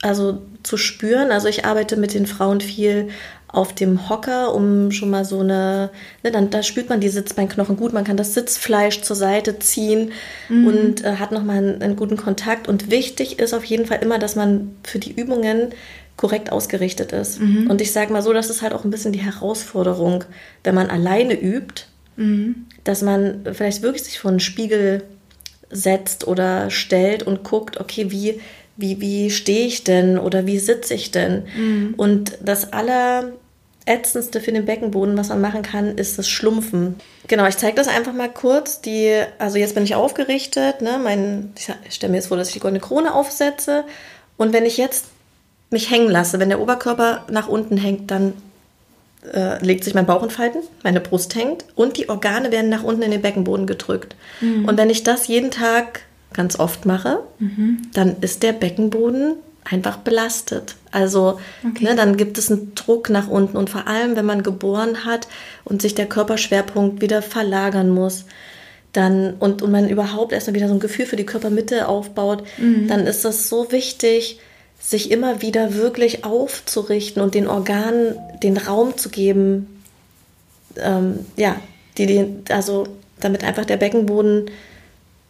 also 0.02 0.40
zu 0.62 0.76
spüren. 0.76 1.32
Also 1.32 1.48
ich 1.48 1.64
arbeite 1.64 1.96
mit 1.96 2.14
den 2.14 2.26
Frauen 2.26 2.60
viel 2.60 3.08
auf 3.48 3.74
dem 3.74 4.08
Hocker, 4.08 4.54
um 4.54 4.90
schon 4.90 5.10
mal 5.10 5.24
so 5.24 5.40
eine, 5.40 5.90
ne, 6.22 6.30
dann 6.30 6.50
da 6.50 6.62
spürt 6.62 6.90
man 6.90 7.00
die 7.00 7.08
Sitzbeinknochen 7.08 7.76
gut, 7.76 7.94
man 7.94 8.04
kann 8.04 8.18
das 8.18 8.34
Sitzfleisch 8.34 9.00
zur 9.00 9.16
Seite 9.16 9.58
ziehen 9.58 10.12
mhm. 10.48 10.66
und 10.66 11.04
äh, 11.04 11.16
hat 11.16 11.32
nochmal 11.32 11.56
einen, 11.56 11.82
einen 11.82 11.96
guten 11.96 12.18
Kontakt. 12.18 12.68
Und 12.68 12.90
wichtig 12.90 13.38
ist 13.38 13.54
auf 13.54 13.64
jeden 13.64 13.86
Fall 13.86 14.00
immer, 14.02 14.18
dass 14.18 14.36
man 14.36 14.76
für 14.84 14.98
die 14.98 15.12
Übungen 15.12 15.70
korrekt 16.16 16.52
ausgerichtet 16.52 17.12
ist. 17.12 17.40
Mhm. 17.40 17.70
Und 17.70 17.80
ich 17.80 17.92
sage 17.92 18.12
mal 18.12 18.22
so, 18.22 18.34
das 18.34 18.50
ist 18.50 18.60
halt 18.60 18.74
auch 18.74 18.84
ein 18.84 18.90
bisschen 18.90 19.12
die 19.12 19.22
Herausforderung, 19.22 20.24
wenn 20.64 20.74
man 20.74 20.90
alleine 20.90 21.40
übt, 21.40 21.84
mhm. 22.16 22.66
dass 22.84 23.00
man 23.00 23.46
vielleicht 23.52 23.82
wirklich 23.82 24.04
sich 24.04 24.18
vor 24.18 24.30
einen 24.30 24.40
Spiegel 24.40 25.04
setzt 25.70 26.26
oder 26.26 26.70
stellt 26.70 27.22
und 27.22 27.44
guckt, 27.44 27.80
okay, 27.80 28.10
wie 28.10 28.40
wie, 28.78 29.00
wie 29.00 29.30
stehe 29.30 29.66
ich 29.66 29.82
denn 29.82 30.18
oder 30.18 30.46
wie 30.46 30.60
sitze 30.60 30.94
ich 30.94 31.10
denn? 31.10 31.42
Mhm. 31.56 31.94
Und 31.96 32.38
das 32.40 32.72
allerätzendste 32.72 34.40
für 34.40 34.52
den 34.52 34.64
Beckenboden, 34.64 35.18
was 35.18 35.30
man 35.30 35.40
machen 35.40 35.62
kann, 35.62 35.98
ist 35.98 36.16
das 36.16 36.28
Schlumpfen. 36.28 36.94
Genau, 37.26 37.44
ich 37.46 37.56
zeige 37.56 37.74
das 37.74 37.88
einfach 37.88 38.12
mal 38.12 38.30
kurz. 38.30 38.80
Die, 38.80 39.20
also 39.40 39.58
jetzt 39.58 39.74
bin 39.74 39.82
ich 39.82 39.96
aufgerichtet. 39.96 40.80
Ne? 40.80 41.00
Mein, 41.02 41.52
ich 41.56 41.94
stelle 41.94 42.12
mir 42.12 42.18
jetzt 42.18 42.28
vor, 42.28 42.36
dass 42.36 42.48
ich 42.48 42.54
die 42.54 42.60
goldene 42.60 42.80
Krone 42.80 43.12
aufsetze. 43.12 43.82
Und 44.36 44.52
wenn 44.52 44.64
ich 44.64 44.76
jetzt 44.76 45.06
mich 45.70 45.90
hängen 45.90 46.08
lasse, 46.08 46.38
wenn 46.38 46.48
der 46.48 46.60
Oberkörper 46.60 47.26
nach 47.28 47.48
unten 47.48 47.76
hängt, 47.76 48.12
dann 48.12 48.34
äh, 49.34 49.62
legt 49.62 49.82
sich 49.82 49.94
mein 49.94 50.06
Bauch 50.06 50.22
in 50.22 50.30
Falten, 50.30 50.60
meine 50.84 51.00
Brust 51.00 51.34
hängt 51.34 51.64
und 51.74 51.96
die 51.96 52.08
Organe 52.08 52.52
werden 52.52 52.70
nach 52.70 52.84
unten 52.84 53.02
in 53.02 53.10
den 53.10 53.22
Beckenboden 53.22 53.66
gedrückt. 53.66 54.14
Mhm. 54.40 54.66
Und 54.66 54.78
wenn 54.78 54.88
ich 54.88 55.02
das 55.02 55.26
jeden 55.26 55.50
Tag 55.50 56.02
ganz 56.32 56.58
oft 56.58 56.86
mache, 56.86 57.20
mhm. 57.38 57.88
dann 57.94 58.16
ist 58.20 58.42
der 58.42 58.52
Beckenboden 58.52 59.34
einfach 59.64 59.98
belastet. 59.98 60.76
Also 60.90 61.38
okay. 61.66 61.84
ne, 61.84 61.94
dann 61.94 62.16
gibt 62.16 62.38
es 62.38 62.50
einen 62.50 62.74
Druck 62.74 63.10
nach 63.10 63.28
unten 63.28 63.56
und 63.56 63.70
vor 63.70 63.86
allem, 63.86 64.16
wenn 64.16 64.26
man 64.26 64.42
geboren 64.42 65.04
hat 65.04 65.28
und 65.64 65.82
sich 65.82 65.94
der 65.94 66.06
Körperschwerpunkt 66.06 67.02
wieder 67.02 67.22
verlagern 67.22 67.90
muss, 67.90 68.24
dann 68.92 69.34
und, 69.34 69.62
und 69.62 69.70
man 69.70 69.88
überhaupt 69.88 70.32
erstmal 70.32 70.54
wieder 70.54 70.68
so 70.68 70.74
ein 70.74 70.80
Gefühl 70.80 71.06
für 71.06 71.16
die 71.16 71.26
Körpermitte 71.26 71.88
aufbaut, 71.88 72.42
mhm. 72.56 72.88
dann 72.88 73.06
ist 73.06 73.24
das 73.24 73.48
so 73.48 73.70
wichtig, 73.70 74.40
sich 74.80 75.10
immer 75.10 75.42
wieder 75.42 75.74
wirklich 75.74 76.24
aufzurichten 76.24 77.22
und 77.22 77.34
den 77.34 77.48
Organen 77.48 78.16
den 78.42 78.56
Raum 78.56 78.96
zu 78.96 79.10
geben, 79.10 79.82
ähm, 80.76 81.26
ja, 81.36 81.56
die, 81.98 82.06
die, 82.06 82.26
also 82.50 82.86
damit 83.20 83.44
einfach 83.44 83.64
der 83.64 83.76
Beckenboden 83.76 84.50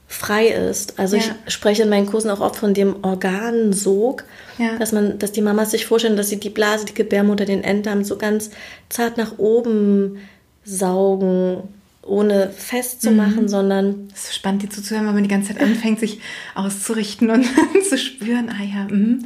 frei 0.09 0.49
ist. 0.49 0.99
Also 0.99 1.17
ja. 1.17 1.23
ich 1.47 1.53
spreche 1.53 1.83
in 1.83 1.91
meinen 1.91 2.07
Kursen 2.07 2.31
auch 2.31 2.41
oft 2.41 2.57
von 2.57 2.73
dem 2.73 2.97
Organsog, 3.05 4.25
ja. 4.57 4.77
dass 4.79 4.91
man, 4.93 5.19
dass 5.19 5.33
die 5.33 5.43
Mamas 5.43 5.71
sich 5.71 5.85
vorstellen, 5.85 6.17
dass 6.17 6.31
sie 6.31 6.41
die 6.41 6.50
Blase, 6.50 6.87
die 6.87 6.95
Gebärmutter, 6.95 7.45
den 7.45 7.62
Enddarm 7.62 8.03
so 8.03 8.17
ganz 8.17 8.50
zart 8.88 9.19
nach 9.19 9.38
oben 9.38 10.19
saugen, 10.65 11.62
ohne 12.03 12.50
festzumachen, 12.50 13.43
mhm. 13.43 13.49
sondern. 13.49 14.09
Es 14.15 14.25
ist 14.25 14.37
spannend, 14.37 14.62
dir 14.62 14.71
zuzuhören, 14.71 15.07
weil 15.07 15.12
man 15.12 15.23
die 15.23 15.29
ganze 15.29 15.53
Zeit 15.53 15.62
anfängt, 15.62 16.00
sich 16.00 16.21
auszurichten 16.55 17.29
und 17.29 17.47
zu 17.88 17.99
spüren, 17.99 18.49
ah 18.49 18.65
ja, 18.65 18.88
mh. 18.88 19.25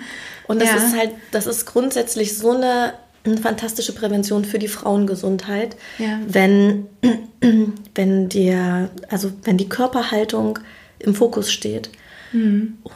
Und 0.49 0.61
das 0.61 0.71
ja. 0.71 0.77
ist 0.77 0.97
halt, 0.97 1.11
das 1.31 1.47
ist 1.47 1.65
grundsätzlich 1.65 2.37
so 2.37 2.51
eine 2.51 2.95
eine 3.25 3.37
fantastische 3.39 3.95
Prävention 3.95 4.45
für 4.45 4.59
die 4.59 4.69
Frauengesundheit, 4.69 5.77
Ja. 5.99 6.19
wenn, 6.27 6.87
wenn, 7.95 8.29
der, 8.29 8.91
also 9.09 9.33
wenn 9.45 9.57
die 9.59 9.69
Körperhaltung 9.69 10.59
im 10.99 11.15
Fokus 11.15 11.51
steht. 11.53 11.91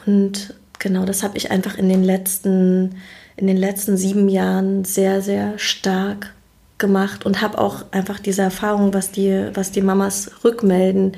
Und 0.05 0.55
genau 0.79 1.05
das 1.05 1.21
habe 1.23 1.37
ich 1.37 1.51
einfach 1.51 1.77
in 1.77 1.89
den 1.89 2.03
letzten, 2.03 2.95
in 3.35 3.45
den 3.47 3.57
letzten 3.57 3.97
sieben 3.97 4.29
Jahren 4.29 4.83
sehr, 4.83 5.21
sehr 5.21 5.59
stark 5.59 6.33
gemacht 6.79 7.25
und 7.25 7.41
habe 7.41 7.57
auch 7.59 7.85
einfach 7.91 8.19
diese 8.19 8.41
Erfahrung, 8.41 8.93
was 8.93 9.11
die, 9.11 9.49
was 9.53 9.71
die 9.71 9.81
Mamas 9.81 10.31
rückmelden. 10.43 11.17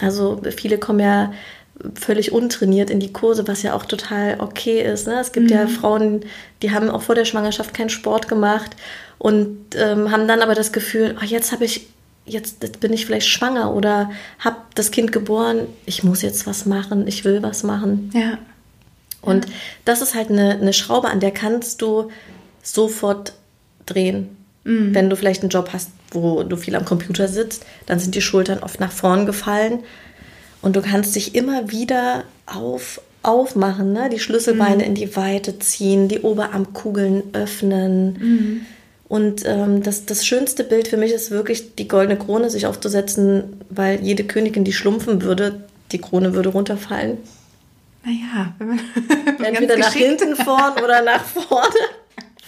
Also 0.00 0.40
viele 0.56 0.78
kommen 0.78 1.00
ja 1.00 1.32
völlig 1.94 2.32
untrainiert 2.32 2.90
in 2.90 3.00
die 3.00 3.12
Kurse, 3.12 3.48
was 3.48 3.62
ja 3.62 3.74
auch 3.74 3.84
total 3.84 4.36
okay 4.40 4.80
ist. 4.80 5.06
Ne? 5.06 5.18
Es 5.20 5.32
gibt 5.32 5.50
ja 5.50 5.66
Frauen, 5.66 6.24
die 6.62 6.70
haben 6.70 6.88
auch 6.88 7.02
vor 7.02 7.14
der 7.14 7.24
Schwangerschaft 7.24 7.74
keinen 7.74 7.90
Sport 7.90 8.28
gemacht 8.28 8.76
und 9.18 9.58
ähm, 9.76 10.10
haben 10.10 10.28
dann 10.28 10.40
aber 10.40 10.54
das 10.54 10.72
Gefühl, 10.72 11.16
oh, 11.20 11.24
jetzt 11.24 11.52
habe 11.52 11.64
ich, 11.64 11.88
jetzt 12.26 12.80
bin 12.80 12.92
ich 12.92 13.06
vielleicht 13.06 13.26
schwanger 13.26 13.74
oder 13.74 14.10
habe 14.38 14.56
das 14.74 14.92
Kind 14.92 15.12
geboren, 15.12 15.66
ich 15.84 16.04
muss 16.04 16.22
jetzt 16.22 16.46
was 16.46 16.64
machen, 16.64 17.06
ich 17.08 17.24
will 17.24 17.42
was 17.42 17.64
machen. 17.64 18.10
Ja. 18.14 18.38
Und 19.20 19.46
das 19.84 20.00
ist 20.00 20.14
halt 20.14 20.30
eine, 20.30 20.50
eine 20.50 20.72
Schraube, 20.72 21.08
an 21.08 21.20
der 21.20 21.32
kannst 21.32 21.82
du 21.82 22.10
sofort 22.62 23.32
drehen. 23.86 24.36
Wenn 24.66 25.10
du 25.10 25.16
vielleicht 25.16 25.42
einen 25.42 25.50
Job 25.50 25.70
hast, 25.74 25.90
wo 26.10 26.42
du 26.42 26.56
viel 26.56 26.74
am 26.74 26.86
Computer 26.86 27.28
sitzt, 27.28 27.66
dann 27.84 27.98
sind 27.98 28.14
die 28.14 28.22
Schultern 28.22 28.60
oft 28.60 28.80
nach 28.80 28.92
vorn 28.92 29.26
gefallen 29.26 29.80
und 30.64 30.76
du 30.76 30.80
kannst 30.80 31.14
dich 31.14 31.34
immer 31.34 31.70
wieder 31.70 32.24
auf, 32.46 33.00
aufmachen, 33.22 33.92
ne? 33.92 34.08
die 34.08 34.18
Schlüsselbeine 34.18 34.84
in 34.84 34.94
die 34.94 35.14
Weite 35.14 35.58
ziehen, 35.58 36.08
die 36.08 36.20
Oberarmkugeln 36.20 37.22
öffnen. 37.34 38.66
Und 39.06 39.42
ähm, 39.44 39.82
das, 39.82 40.06
das 40.06 40.24
schönste 40.26 40.64
Bild 40.64 40.88
für 40.88 40.96
mich 40.96 41.12
ist 41.12 41.30
wirklich, 41.30 41.74
die 41.74 41.86
goldene 41.86 42.18
Krone 42.18 42.48
sich 42.48 42.66
aufzusetzen, 42.66 43.60
weil 43.68 44.00
jede 44.00 44.24
Königin, 44.24 44.64
die 44.64 44.72
schlumpfen 44.72 45.20
würde, 45.20 45.64
die 45.92 45.98
Krone 45.98 46.34
würde 46.34 46.48
runterfallen. 46.48 47.18
Naja, 48.02 48.54
wenn 48.58 48.68
man 48.68 48.80
wenn 49.38 49.44
Entweder 49.44 49.76
nach 49.76 49.92
hinten 49.92 50.34
vorn 50.34 50.82
oder 50.82 51.02
nach 51.02 51.24
vorne 51.26 51.74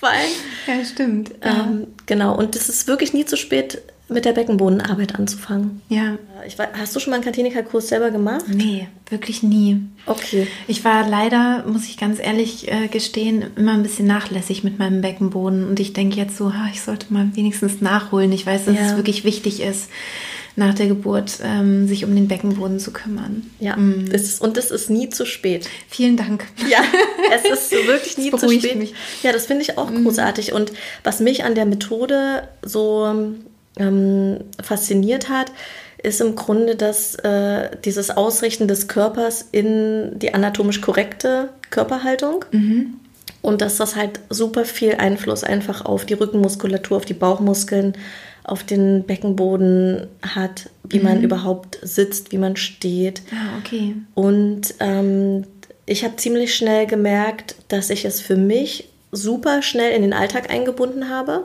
fallen. 0.00 0.32
Ja, 0.66 0.82
stimmt. 0.84 1.32
Ähm, 1.42 1.88
genau, 2.06 2.34
und 2.34 2.56
es 2.56 2.70
ist 2.70 2.86
wirklich 2.86 3.12
nie 3.12 3.26
zu 3.26 3.36
spät, 3.36 3.82
mit 4.08 4.24
der 4.24 4.32
Beckenbodenarbeit 4.32 5.16
anzufangen. 5.16 5.80
ja. 5.88 6.16
Ich, 6.46 6.56
wei- 6.60 6.68
hast 6.78 6.94
du 6.94 7.00
schon 7.00 7.10
mal 7.10 7.16
einen 7.16 7.24
Kantinika-Kurs 7.24 7.88
selber 7.88 8.12
gemacht? 8.12 8.44
Nee, 8.48 8.86
wirklich 9.10 9.42
nie. 9.42 9.80
Okay. 10.06 10.46
Ich 10.68 10.84
war 10.84 11.08
leider, 11.08 11.64
muss 11.66 11.86
ich 11.86 11.96
ganz 11.96 12.20
ehrlich 12.20 12.70
äh, 12.70 12.86
gestehen, 12.86 13.46
immer 13.56 13.72
ein 13.72 13.82
bisschen 13.82 14.06
nachlässig 14.06 14.62
mit 14.62 14.78
meinem 14.78 15.00
Beckenboden. 15.00 15.66
Und 15.68 15.80
ich 15.80 15.92
denke 15.92 16.16
jetzt 16.18 16.36
so, 16.36 16.54
ha, 16.54 16.68
ich 16.72 16.82
sollte 16.82 17.12
mal 17.12 17.28
wenigstens 17.34 17.80
nachholen. 17.80 18.30
Ich 18.30 18.46
weiß, 18.46 18.66
dass 18.66 18.76
Ja. 18.76 18.82
es 18.90 18.96
wirklich 18.96 19.24
wichtig 19.24 19.60
ist, 19.60 19.88
nach 20.54 20.72
der 20.74 20.86
Geburt 20.86 21.40
ähm, 21.42 21.88
sich 21.88 22.04
um 22.04 22.14
den 22.14 22.28
Beckenboden 22.28 22.78
zu 22.78 22.92
kümmern. 22.92 23.50
Ja, 23.58 23.76
Mm. 23.76 24.06
ist, 24.12 24.40
und 24.40 24.56
es 24.56 24.70
ist 24.70 24.88
nie 24.88 25.08
zu 25.10 25.26
spät. 25.26 25.68
Vielen 25.88 26.16
Dank. 26.16 26.44
Ja, 26.70 26.78
es 27.34 27.44
ist 27.72 27.72
wirklich 27.88 28.16
nie 28.18 28.30
zu 28.30 28.48
spät. 28.48 28.76
mich. 28.76 28.94
Ja, 29.24 29.32
das 29.32 29.46
finde 29.46 29.62
ich 29.62 29.78
auch 29.78 29.90
großartig. 29.92 30.52
Und 30.52 30.70
was 31.02 31.18
mich 31.18 31.42
an 31.42 31.56
der 31.56 31.66
Methode 31.66 32.46
so 32.62 33.34
ähm, 33.76 34.38
fasziniert 34.62 35.28
hat, 35.28 35.52
ist 36.02 36.20
im 36.20 36.36
Grunde 36.36 36.76
das, 36.76 37.14
äh, 37.16 37.70
dieses 37.84 38.10
Ausrichten 38.10 38.68
des 38.68 38.88
Körpers 38.88 39.46
in 39.52 40.18
die 40.18 40.34
anatomisch 40.34 40.80
korrekte 40.80 41.50
Körperhaltung. 41.70 42.44
Und 43.42 43.60
dass 43.60 43.76
das 43.76 43.96
halt 43.96 44.20
super 44.28 44.64
viel 44.64 44.96
Einfluss 44.96 45.44
einfach 45.44 45.84
auf 45.84 46.04
die 46.04 46.14
Rückenmuskulatur, 46.14 46.96
auf 46.96 47.04
die 47.04 47.14
Bauchmuskeln, 47.14 47.94
auf 48.44 48.62
den 48.62 49.04
Beckenboden 49.04 50.06
hat, 50.22 50.70
wie 50.88 51.00
man 51.00 51.22
überhaupt 51.22 51.78
sitzt, 51.82 52.30
wie 52.32 52.38
man 52.38 52.56
steht. 52.56 53.22
Ah, 53.32 53.58
okay. 53.58 53.96
Und 54.14 54.74
ähm, 54.78 55.44
ich 55.84 56.04
habe 56.04 56.16
ziemlich 56.16 56.54
schnell 56.54 56.86
gemerkt, 56.86 57.56
dass 57.68 57.90
ich 57.90 58.04
es 58.04 58.20
für 58.20 58.36
mich 58.36 58.88
super 59.12 59.62
schnell 59.62 59.92
in 59.92 60.02
den 60.02 60.12
Alltag 60.12 60.50
eingebunden 60.50 61.08
habe. 61.08 61.44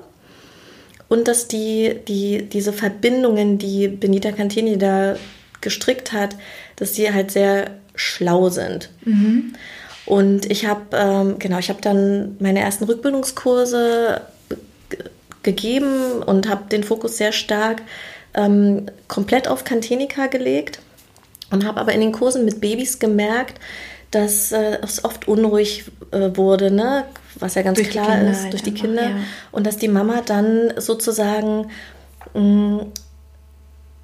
Und 1.11 1.27
dass 1.27 1.49
die, 1.49 1.99
die, 2.07 2.43
diese 2.43 2.71
Verbindungen, 2.71 3.57
die 3.57 3.89
Benita 3.89 4.31
Cantini 4.31 4.77
da 4.77 5.17
gestrickt 5.59 6.13
hat, 6.13 6.37
dass 6.77 6.93
die 6.93 7.13
halt 7.13 7.31
sehr 7.31 7.71
schlau 7.95 8.47
sind. 8.47 8.89
Und 10.05 10.49
ich 10.49 10.65
habe, 10.65 10.83
ähm, 10.93 11.35
genau, 11.37 11.59
ich 11.59 11.67
habe 11.67 11.81
dann 11.81 12.37
meine 12.39 12.61
ersten 12.61 12.85
Rückbildungskurse 12.85 14.21
ge- 14.89 14.99
gegeben 15.43 16.23
und 16.25 16.47
habe 16.47 16.69
den 16.69 16.85
Fokus 16.85 17.17
sehr 17.17 17.33
stark 17.33 17.81
ähm, 18.33 18.85
komplett 19.09 19.49
auf 19.49 19.65
Cantenica 19.65 20.27
gelegt 20.27 20.79
und 21.51 21.65
habe 21.65 21.81
aber 21.81 21.91
in 21.91 21.99
den 21.99 22.13
Kursen 22.13 22.45
mit 22.45 22.61
Babys 22.61 22.99
gemerkt, 22.99 23.59
dass 24.11 24.51
äh, 24.51 24.77
es 24.83 25.03
oft 25.03 25.27
unruhig 25.27 25.85
äh, 26.11 26.35
wurde, 26.35 26.71
ne? 26.71 27.05
was 27.39 27.55
ja 27.55 27.61
ganz 27.61 27.77
Durch 27.77 27.89
klar 27.89 28.07
Kinder 28.07 28.31
ist, 28.31 28.51
durch 28.51 28.61
die 28.61 28.71
einfach, 28.71 28.83
Kinder. 28.83 29.03
ja. 29.03 29.15
Und 29.51 29.65
dass 29.65 29.77
die 29.77 29.87
Mama 29.87 30.21
dann 30.25 30.73
sozusagen 30.77 31.69
mh, 32.33 32.85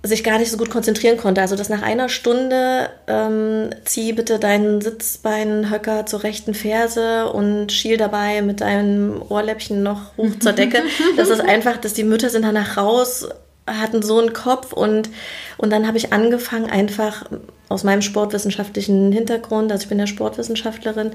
sich 0.04 0.24
gar 0.24 0.40
nicht 0.40 0.52
so 0.52 0.58
gut 0.58 0.70
konzentrieren 0.70 1.18
konnte. 1.18 1.42
Also 1.42 1.56
dass 1.56 1.70
nach 1.70 1.82
einer 1.82 2.10
Stunde 2.10 2.90
ähm, 3.08 3.70
zieh 3.86 4.14
bitte 4.14 4.40
deinen 4.40 4.82
Sitzbeinhöcker 4.82 6.06
zur 6.06 6.24
rechten 6.24 6.54
Ferse 6.54 7.30
und 7.32 7.72
schiel 7.72 7.98
dabei 7.98 8.42
mit 8.42 8.62
deinem 8.62 9.22
Ohrläppchen 9.28 9.84
noch 9.84 10.16
hoch 10.18 10.40
zur 10.40 10.54
Decke. 10.54 10.82
das 11.18 11.30
ist 11.30 11.42
einfach, 11.42 11.78
dass 11.78 11.94
die 11.94 12.04
Mütter 12.04 12.30
sind 12.30 12.44
danach 12.44 12.78
raus, 12.78 13.28
hatten 13.66 14.02
so 14.02 14.20
einen 14.20 14.34
Kopf 14.34 14.72
und, 14.72 15.10
und 15.58 15.72
dann 15.72 15.88
habe 15.88 15.98
ich 15.98 16.14
angefangen, 16.14 16.70
einfach 16.70 17.26
aus 17.70 17.84
meinem 17.84 18.02
sportwissenschaftlichen 18.02 19.12
Hintergrund, 19.12 19.72
also 19.72 19.84
ich 19.84 19.90
bin 19.90 20.00
ja 20.00 20.08
Sportwissenschaftlerin, 20.08 21.12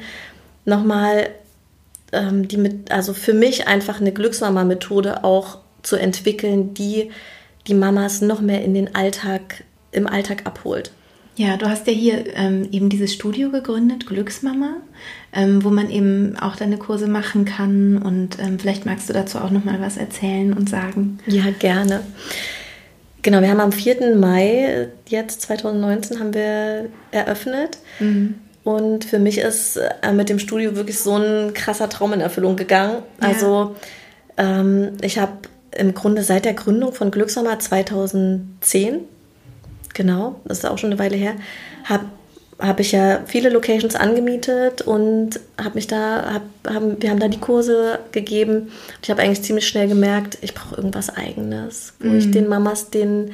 nochmal 0.65 1.29
ähm, 2.13 2.47
die 2.49 2.57
mit, 2.57 2.91
also 2.91 3.15
für 3.15 3.33
mich 3.33 3.67
einfach 3.67 4.01
eine 4.01 4.13
Glücksmama-Methode 4.13 5.25
auch 5.25 5.59
zu 5.83 5.97
entwickeln, 5.97 6.75
die 6.75 7.11
die 7.67 7.75
Mamas 7.75 8.21
noch 8.21 8.41
mehr 8.41 8.63
in 8.63 8.75
den 8.75 8.95
Alltag, 8.95 9.65
im 9.93 10.07
Alltag 10.07 10.47
abholt. 10.47 10.93
Ja, 11.37 11.57
du 11.57 11.67
hast 11.67 11.87
ja 11.87 11.95
hier 11.95 12.37
ähm, 12.37 12.69
eben 12.73 12.91
dieses 12.91 13.15
Studio 13.15 13.51
gegründet, 13.51 14.07
Glücksmama, 14.07 14.77
ähm, 15.33 15.65
wo 15.65 15.71
man 15.71 15.91
eben 15.91 16.37
auch 16.39 16.57
deine 16.57 16.77
Kurse 16.77 17.09
machen 17.09 17.47
kann. 17.47 17.97
Und 17.97 18.39
ähm, 18.39 18.59
vielleicht 18.59 18.85
magst 18.85 19.09
du 19.09 19.15
dazu 19.15 19.39
auch 19.39 19.51
noch 19.51 19.65
mal 19.65 19.81
was 19.81 19.97
erzählen 19.97 20.53
und 20.53 20.69
sagen. 20.69 21.19
Ja, 21.27 21.45
gerne. 21.59 22.03
Genau, 23.23 23.41
wir 23.41 23.51
haben 23.51 23.61
am 23.61 23.73
4. 23.73 24.17
Mai 24.17 24.89
jetzt 25.09 25.43
2019 25.43 26.19
haben 26.19 26.35
wir 26.35 26.89
eröffnet. 27.13 27.79
Und 28.65 29.05
für 29.05 29.19
mich 29.19 29.39
ist 29.39 29.77
äh, 29.77 30.13
mit 30.13 30.29
dem 30.29 30.39
Studio 30.39 30.77
wirklich 30.77 30.99
so 31.01 31.17
ein 31.17 31.53
krasser 31.55 31.89
Traum 31.89 32.13
in 32.13 32.21
Erfüllung 32.21 32.57
gegangen. 32.57 33.03
Ja. 33.21 33.29
Also 33.29 33.77
ähm, 34.37 34.93
ich 35.03 35.19
habe 35.19 35.33
im 35.77 35.95
Grunde 35.95 36.23
seit 36.23 36.45
der 36.45 36.55
Gründung 36.55 36.93
von 36.93 37.11
Glückshammer 37.11 37.59
2010, 37.59 39.01
genau, 39.95 40.41
das 40.45 40.59
ist 40.59 40.65
auch 40.67 40.79
schon 40.79 40.91
eine 40.91 40.99
Weile 40.99 41.17
her, 41.17 41.35
habe 41.85 42.05
hab 42.59 42.79
ich 42.81 42.93
ja 42.93 43.21
viele 43.27 43.49
Locations 43.49 43.95
angemietet 43.97 44.83
und 44.83 45.41
habe 45.61 45.75
mich 45.75 45.87
da, 45.87 46.33
hab, 46.35 46.75
haben, 46.75 47.01
wir 47.03 47.11
haben 47.11 47.19
da 47.21 47.29
die 47.29 47.41
Kurse 47.41 47.99
gegeben. 48.13 48.71
Ich 49.03 49.11
habe 49.11 49.23
eigentlich 49.23 49.43
ziemlich 49.43 49.67
schnell 49.67 49.89
gemerkt, 49.89 50.39
ich 50.43 50.55
brauche 50.55 50.77
irgendwas 50.77 51.11
Eigenes, 51.17 51.95
wo 52.01 52.15
ich 52.15 52.31
den 52.31 52.49
Mamas 52.49 52.91
den 52.91 53.33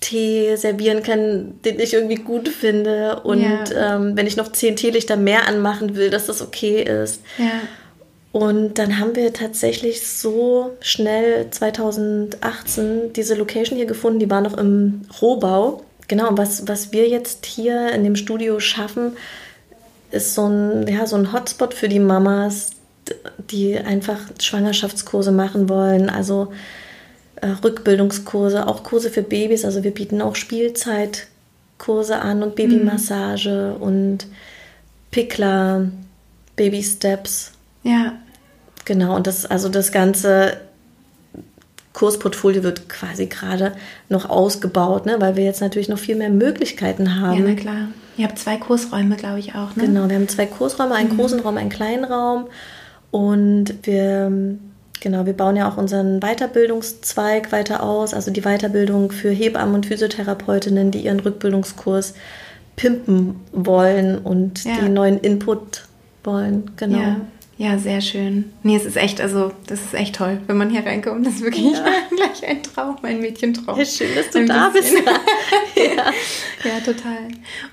Tee 0.00 0.54
servieren 0.56 1.02
kann, 1.02 1.54
den 1.64 1.80
ich 1.80 1.94
irgendwie 1.94 2.16
gut 2.16 2.48
finde. 2.48 3.20
Und 3.24 3.40
Ja. 3.42 3.96
ähm, 3.96 4.12
wenn 4.16 4.26
ich 4.26 4.36
noch 4.36 4.52
zehn 4.52 4.76
Teelichter 4.76 5.16
mehr 5.16 5.48
anmachen 5.48 5.96
will, 5.96 6.10
dass 6.10 6.26
das 6.26 6.42
okay 6.42 6.82
ist. 6.82 7.22
Ja. 7.38 7.44
Und 8.32 8.74
dann 8.78 8.98
haben 8.98 9.16
wir 9.16 9.32
tatsächlich 9.32 10.06
so 10.06 10.76
schnell 10.80 11.46
2018 11.50 13.12
diese 13.14 13.34
Location 13.34 13.76
hier 13.78 13.86
gefunden, 13.86 14.18
die 14.18 14.28
war 14.30 14.42
noch 14.42 14.56
im 14.58 15.02
Rohbau. 15.22 15.82
Genau, 16.08 16.28
was, 16.32 16.68
was 16.68 16.92
wir 16.92 17.08
jetzt 17.08 17.46
hier 17.46 17.92
in 17.92 18.04
dem 18.04 18.16
Studio 18.16 18.60
schaffen, 18.60 19.16
ist 20.10 20.34
so 20.34 20.46
ein, 20.46 20.86
ja, 20.86 21.06
so 21.06 21.16
ein 21.16 21.32
Hotspot 21.32 21.74
für 21.74 21.88
die 21.88 21.98
Mamas, 21.98 22.70
die 23.50 23.76
einfach 23.76 24.18
Schwangerschaftskurse 24.40 25.32
machen 25.32 25.68
wollen. 25.68 26.08
Also 26.08 26.52
äh, 27.36 27.48
Rückbildungskurse, 27.48 28.66
auch 28.66 28.82
Kurse 28.82 29.10
für 29.10 29.22
Babys. 29.22 29.64
Also 29.64 29.84
wir 29.84 29.92
bieten 29.92 30.22
auch 30.22 30.36
Spielzeitkurse 30.36 32.18
an 32.18 32.42
und 32.42 32.54
Babymassage 32.54 33.74
und 33.74 34.26
Pickler, 35.10 35.90
Baby 36.54 36.82
Steps. 36.82 37.52
Ja. 37.82 38.14
Genau, 38.84 39.16
und 39.16 39.26
das, 39.26 39.46
also 39.46 39.68
das 39.68 39.90
ganze 39.90 40.60
Kursportfolio 41.96 42.62
wird 42.62 42.90
quasi 42.90 43.24
gerade 43.24 43.72
noch 44.10 44.28
ausgebaut, 44.28 45.06
ne? 45.06 45.16
weil 45.18 45.34
wir 45.36 45.44
jetzt 45.44 45.62
natürlich 45.62 45.88
noch 45.88 45.98
viel 45.98 46.14
mehr 46.16 46.28
Möglichkeiten 46.28 47.06
Ja, 47.06 47.14
haben. 47.16 47.44
na 47.44 47.54
klar. 47.54 47.88
Ihr 48.18 48.26
habt 48.26 48.38
zwei 48.38 48.58
Kursräume, 48.58 49.16
glaube 49.16 49.38
ich, 49.38 49.54
auch, 49.54 49.74
ne? 49.76 49.84
Genau, 49.86 50.06
wir 50.08 50.16
haben 50.16 50.28
zwei 50.28 50.44
Kursräume, 50.44 50.94
einen 50.94 51.16
großen 51.16 51.40
Raum, 51.40 51.56
einen 51.56 51.70
kleinen 51.70 52.04
Raum. 52.04 52.48
Und 53.10 53.74
wir 53.82 54.30
Genau, 55.00 55.26
wir 55.26 55.34
bauen 55.34 55.56
ja 55.56 55.68
auch 55.70 55.76
unseren 55.76 56.20
Weiterbildungszweig 56.20 57.52
weiter 57.52 57.82
aus, 57.82 58.14
also 58.14 58.30
die 58.30 58.40
Weiterbildung 58.40 59.12
für 59.12 59.30
Hebammen 59.30 59.74
und 59.74 59.86
Physiotherapeutinnen, 59.86 60.90
die 60.90 61.00
ihren 61.00 61.20
Rückbildungskurs 61.20 62.14
pimpen 62.76 63.36
wollen 63.52 64.18
und 64.18 64.64
Ja. 64.64 64.76
die 64.82 64.88
neuen 64.88 65.18
Input 65.18 65.84
wollen. 66.24 66.70
Genau. 66.76 66.98
Ja. 66.98 67.16
Ja, 67.58 67.78
sehr 67.78 68.00
schön. 68.02 68.52
Nee, 68.62 68.76
es 68.76 68.84
ist 68.84 68.96
echt, 68.96 69.20
also 69.20 69.50
das 69.66 69.80
ist 69.80 69.94
echt 69.94 70.16
toll, 70.16 70.40
wenn 70.46 70.56
man 70.58 70.68
hier 70.70 70.84
reinkommt. 70.84 71.26
Das 71.26 71.34
ist 71.34 71.42
wirklich 71.42 71.72
Ja. 71.72 71.84
gleich 72.16 72.46
ein 72.46 72.62
Traum, 72.62 72.96
ein 73.02 73.20
Mädchentraum. 73.20 73.78
Ja, 73.78 73.84
schön, 73.84 74.14
dass 74.14 74.30
du 74.30 74.38
Ein 74.40 74.46
da 74.46 74.68
bist. 74.68 74.90
bisschen. 74.90 75.04
ja. 75.96 76.04
Ja, 76.64 76.80
total. 76.84 77.28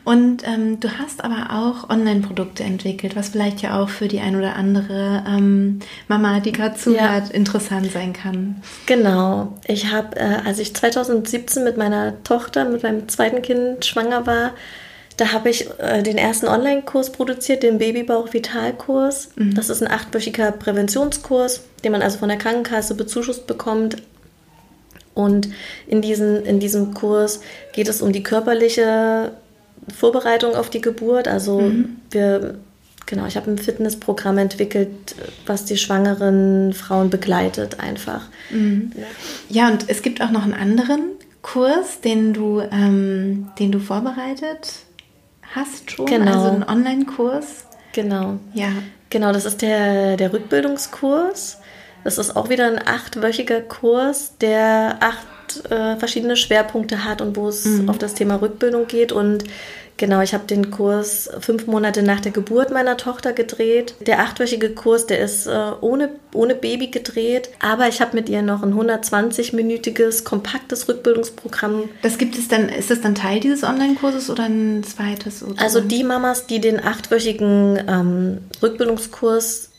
Und 0.06 0.44
ähm, 0.48 0.80
du 0.80 0.90
hast 1.00 1.24
aber 1.24 1.48
auch 1.52 1.90
Online-Produkte 1.90 2.64
entwickelt, 2.64 3.16
was 3.16 3.30
vielleicht 3.30 3.62
ja 3.62 3.80
auch 3.82 3.90
für 3.90 4.08
die 4.08 4.20
ein 4.20 4.36
oder 4.38 4.56
andere 4.56 5.24
ähm, 5.28 5.80
Mama, 6.08 6.40
die 6.40 6.52
gerade 6.54 6.76
zuhört, 6.76 7.32
interessant 7.32 7.92
sein 7.92 8.14
kann. 8.14 8.62
Genau. 8.86 9.58
Ich 9.68 9.92
habe, 9.92 10.16
äh, 10.18 10.38
als 10.46 10.60
ich 10.60 10.74
2017 10.76 11.64
mit 11.64 11.76
meiner 11.78 12.24
Tochter, 12.24 12.66
mit 12.66 12.84
meinem 12.84 13.10
zweiten 13.10 13.42
Kind 13.42 13.84
schwanger 13.84 14.26
war, 14.28 14.52
da 15.18 15.32
habe 15.32 15.50
ich 15.50 15.68
äh, 15.80 16.02
den 16.02 16.18
ersten 16.18 16.48
Online-Kurs 16.48 17.12
produziert, 17.12 17.64
den 17.64 17.78
Babybauch-Vital-Kurs. 17.78 19.30
Das 19.54 19.70
ist 19.70 19.82
ein 19.84 19.92
achtwöchiger 19.92 20.52
Präventionskurs, 20.52 21.62
den 21.84 21.92
man 21.92 22.02
also 22.02 22.18
von 22.18 22.30
der 22.30 22.38
Krankenkasse 22.38 22.96
bezuschusst 22.96 23.48
bekommt. 23.48 23.98
Und 25.14 25.50
in, 25.88 26.02
diesen, 26.02 26.44
in 26.46 26.60
diesem 26.60 26.94
Kurs 26.94 27.42
geht 27.74 27.88
es 27.88 28.02
um 28.02 28.12
die 28.12 28.24
körperliche 28.24 29.34
Vorbereitung 29.96 30.56
auf 30.56 30.70
die 30.70 30.82
Geburt. 30.82 31.28
Also 31.28 31.72
wir, 32.10 32.56
genau, 33.06 33.28
ich 33.28 33.38
habe 33.38 33.52
ein 33.52 33.60
Fitnessprogramm 33.60 34.40
entwickelt, 34.40 35.16
was 35.46 35.66
die 35.66 35.78
schwangeren 35.78 36.74
Frauen 36.74 37.12
begleitet 37.12 37.80
einfach. 37.80 38.28
Ja, 39.50 39.70
und 39.70 39.88
es 39.88 40.02
gibt 40.02 40.22
auch 40.22 40.32
noch 40.32 40.44
einen 40.44 40.56
anderen 40.56 41.12
Kurs, 41.44 42.02
den 42.02 42.34
du, 42.34 42.62
ähm, 42.62 43.50
den 43.60 43.72
du 43.72 43.80
vorbereitet 43.80 44.86
hast 45.56 45.92
schon. 45.92 46.06
Genau. 46.06 46.32
Also 46.32 46.48
einen 46.50 46.64
Online-Kurs. 46.64 47.66
Genau. 47.94 48.40
Ja. 48.54 48.70
Genau, 49.10 49.32
das 49.32 49.46
ist 49.46 49.62
der, 49.62 50.18
der 50.18 50.34
Rückbildungskurs. 50.34 51.60
Das 52.04 52.18
ist 52.18 52.36
auch 52.36 52.50
wieder 52.50 52.68
ein 52.68 52.80
achtwöchiger 52.86 53.62
Kurs, 53.62 54.38
der 54.40 54.98
acht 55.00 55.72
äh, 55.72 55.96
verschiedene 55.98 56.36
Schwerpunkte 56.36 57.06
hat 57.06 57.22
und 57.22 57.38
wo 57.38 57.48
es 57.48 57.68
auf 57.88 57.98
das 57.98 58.14
Thema 58.14 58.42
Rückbildung 58.42 58.88
geht. 58.88 59.12
Und 59.12 59.44
genau, 59.98 60.22
ich 60.22 60.34
habe 60.34 60.46
den 60.46 60.72
Kurs 60.72 61.30
fünf 61.40 61.68
Monate 61.68 62.04
nach 62.04 62.20
der 62.20 62.32
Geburt 62.32 62.72
meiner 62.72 62.98
Tochter 62.98 63.34
gedreht. 63.34 63.96
Der 64.02 64.20
achtwöchige 64.20 64.70
Kurs, 64.72 65.06
der 65.08 65.20
ist 65.20 65.48
äh, 65.48 65.72
ohne, 65.82 66.10
ohne 66.34 66.56
Baby 66.56 66.88
gedreht, 66.88 67.50
aber 67.60 67.88
ich 67.88 68.02
habe 68.02 68.16
mit 68.16 68.30
ihr 68.30 68.42
noch 68.42 68.64
ein 68.64 68.74
120-minütiges, 68.74 70.24
kompaktes 70.24 70.88
Rückbildungsprogramm 70.88 71.90
Das 72.02 72.18
gibt 72.18 72.38
es 72.38 72.48
dann, 72.48 72.70
ist 72.70 72.90
das 72.90 73.02
dann 73.02 73.16
Teil 73.16 73.40
dieses 73.40 73.64
Online-Kurses 73.64 74.30
oder 74.30 74.44
ein 74.44 74.84
zweites? 74.84 75.44
Oder? 75.44 75.62
Also 75.62 75.80
die 75.82 76.04
Mamas, 76.04 76.48
die 76.48 76.60
den 76.60 76.84
achtwöchigen 76.84 77.80
ähm, 77.88 78.38
Rückbildungskurs 78.62 79.70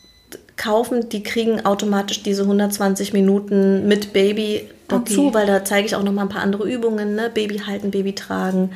kaufen, 0.57 1.09
die 1.09 1.21
kriegen 1.23 1.65
automatisch 1.65 2.23
diese 2.23 2.43
120 2.43 3.11
Minuten 3.13 3.87
mit 3.87 4.13
Baby 4.13 4.69
dazu, 4.87 5.27
Okay. 5.27 5.33
weil 5.33 5.47
da 5.47 5.65
zeige 5.65 5.85
ich 5.87 5.95
auch 5.95 6.03
noch 6.03 6.13
mal 6.13 6.21
ein 6.21 6.29
paar 6.29 6.43
andere 6.43 6.69
Übungen, 6.71 7.15
ne? 7.15 7.29
Baby 7.33 7.57
halten, 7.59 7.91
Baby 7.91 8.15
tragen. 8.15 8.69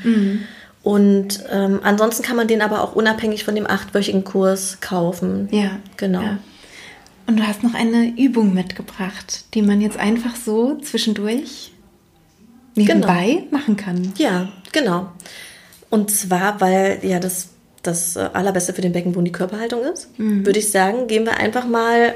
Und 0.84 1.44
ähm, 1.52 1.82
ansonsten 1.84 2.24
kann 2.24 2.38
man 2.38 2.48
den 2.48 2.62
aber 2.62 2.82
auch 2.82 2.96
unabhängig 2.96 3.44
von 3.44 3.56
dem 3.56 3.68
achtwöchigen 3.68 4.24
Kurs 4.24 4.80
kaufen. 4.80 5.50
Ja. 5.52 5.72
Genau. 5.98 6.22
Ja. 6.22 6.38
Und 7.28 7.38
du 7.38 7.46
hast 7.46 7.64
noch 7.64 7.74
eine 7.74 8.18
Übung 8.18 8.54
mitgebracht, 8.54 9.44
die 9.54 9.62
man 9.62 9.82
jetzt 9.82 9.98
einfach 9.98 10.36
so 10.36 10.78
zwischendurch 10.78 11.72
nebenbei 12.76 13.44
machen 13.52 13.76
kann. 13.76 14.14
Ja, 14.18 14.50
genau. 14.72 15.12
Und 15.90 16.10
zwar, 16.12 16.60
weil 16.62 17.00
ja 17.04 17.20
das, 17.20 17.50
das 17.84 18.16
äh, 18.16 18.30
Allerbeste 18.34 18.74
für 18.74 18.82
den 18.82 18.94
Beckenboden 18.94 19.26
die 19.26 19.32
Körperhaltung 19.32 19.84
ist, 19.84 20.10
würde 20.18 20.60
ich 20.60 20.72
sagen, 20.72 21.08
gehen 21.08 21.26
wir 21.26 21.38
einfach 21.38 21.68
mal, 21.68 22.16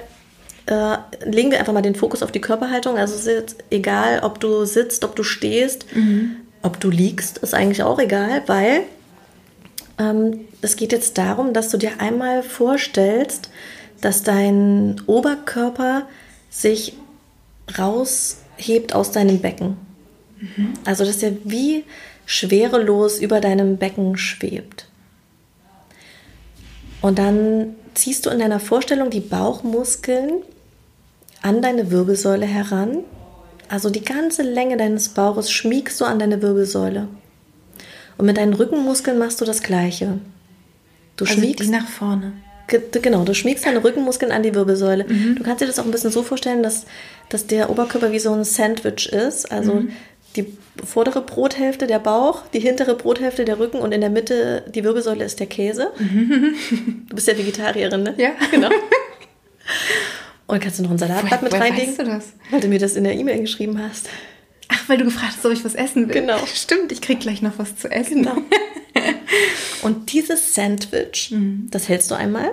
äh, 0.66 0.98
legen 1.26 1.52
wir 1.52 1.60
einfach 1.60 1.74
mal 1.74 1.82
den 1.82 1.96
Fokus 1.96 2.24
auf 2.24 2.32
die 2.32 2.42
Körperhaltung. 2.42 2.98
Also 2.98 3.14
es 3.16 3.22
ist 3.22 3.28
jetzt 3.28 3.64
egal, 3.70 4.22
ob 4.24 4.40
du 4.40 4.66
sitzt, 4.66 5.04
ob 5.04 5.16
du 5.16 5.24
stehst, 5.24 5.86
ob 6.64 6.80
du 6.80 6.90
liegst, 6.90 7.38
ist 7.40 7.54
eigentlich 7.54 7.84
auch 7.84 8.00
egal, 8.00 8.44
weil 8.48 8.82
ähm, 10.00 10.42
es 10.62 10.76
geht 10.76 10.92
jetzt 10.92 11.18
darum, 11.18 11.54
dass 11.54 11.70
du 11.70 11.78
dir 11.78 12.00
einmal 12.00 12.42
vorstellst, 12.42 13.50
dass 14.02 14.24
dein 14.24 15.02
Oberkörper 15.06 16.08
sich 16.50 16.98
raushebt 17.78 18.94
aus 18.94 19.12
deinem 19.12 19.40
Becken. 19.40 19.78
Also, 20.86 21.06
dass 21.06 21.24
er 21.24 21.34
wie 21.46 21.86
schwerelos 22.26 23.20
über 23.20 23.40
deinem 23.40 23.78
Becken 23.78 24.18
schwebt. 24.18 24.88
Und 27.02 27.20
dann 27.20 27.76
ziehst 27.94 28.26
du 28.26 28.30
in 28.30 28.40
deiner 28.40 28.60
Vorstellung 28.60 29.10
die 29.10 29.20
Bauchmuskeln 29.20 30.42
an 31.42 31.62
deine 31.62 31.92
Wirbelsäule 31.92 32.46
heran. 32.46 33.00
Also 33.70 33.90
die 33.90 34.04
ganze 34.04 34.44
Länge 34.44 34.78
deines 34.78 35.10
Bauches 35.10 35.52
schmiegst 35.52 36.00
du 36.02 36.06
an 36.06 36.20
deine 36.20 36.42
Wirbelsäule. 36.42 37.08
Und 38.18 38.26
mit 38.28 38.38
deinen 38.38 38.54
Rückenmuskeln 38.54 39.18
machst 39.18 39.42
du 39.42 39.46
das 39.46 39.64
Gleiche. 39.64 40.20
Du 41.18 41.26
Also 41.26 41.36
schmiegst 41.36 41.66
die 41.68 41.72
nach 41.72 41.88
vorne. 41.88 42.34
Ge- 42.68 42.82
Genau, 43.02 43.24
du 43.24 43.34
schmiegst 43.34 43.66
deine 43.66 43.84
Rückenmuskeln 43.84 44.32
an 44.32 44.44
die 44.44 44.54
Wirbelsäule. 44.56 45.04
Du 45.06 45.44
kannst 45.44 45.62
dir 45.62 45.68
das 45.68 45.80
auch 45.80 45.86
ein 45.86 45.92
bisschen 45.92 46.12
so 46.12 46.24
vorstellen, 46.24 46.64
dass, 46.64 46.86
dass 47.30 47.48
der 47.48 47.70
Oberkörper 47.70 48.12
wie 48.12 48.20
so 48.20 48.32
ein 48.34 48.44
Sandwich 48.44 49.10
ist. 49.12 49.52
Also 49.52 49.84
die 50.36 50.46
vordere 50.84 51.22
Brothälfte 51.22 51.86
der 51.88 52.00
Bauch, 52.00 52.44
die 52.54 52.60
hintere 52.60 52.96
Brothälfte 52.96 53.46
der 53.46 53.60
Rücken 53.60 53.78
und 53.80 53.92
in 53.92 54.02
der 54.02 54.10
Mitte 54.10 54.64
die 54.74 54.84
Wirbelsäule 54.84 55.24
ist 55.26 55.40
der 55.40 55.48
Käse. 55.48 55.92
Du 57.10 57.16
bist 57.16 57.28
ja 57.28 57.38
Vegetarierin, 57.38 58.04
ne? 58.04 58.14
Ja. 58.18 58.30
genau. 58.52 58.70
Und 60.54 60.60
kannst 60.60 60.78
du 60.78 60.84
noch 60.84 60.92
ein 60.92 61.00
Salatblatt 61.00 61.42
mit 61.42 61.52
reinlegen? 61.52 61.88
weißt 61.88 62.00
du 62.00 62.04
das? 62.04 62.34
Weil 62.52 62.62
du 62.62 62.68
mir 62.68 62.78
das 62.78 62.96
in 62.96 63.06
der 63.06 63.16
E-Mail 63.16 63.40
geschrieben 63.40 63.82
hast. 63.82 64.08
Ach, 64.68 64.88
weil 64.88 65.00
du 65.00 65.06
gefragt 65.06 65.34
hast, 65.36 65.46
ob 65.48 65.52
ich 65.52 65.66
was 65.66 65.74
essen 65.74 66.08
will. 66.08 66.14
Genau. 66.14 66.38
Stimmt, 66.54 66.92
ich 66.92 67.02
krieg 67.02 67.20
gleich 67.20 67.42
noch 67.42 67.58
was 67.58 67.76
zu 67.76 67.90
essen. 67.90 68.22
Genau. 68.22 68.38
Und 69.82 70.14
dieses 70.14 70.54
Sandwich, 70.54 71.34
das 71.72 71.90
hältst 71.90 72.12
du 72.12 72.16
einmal. 72.16 72.52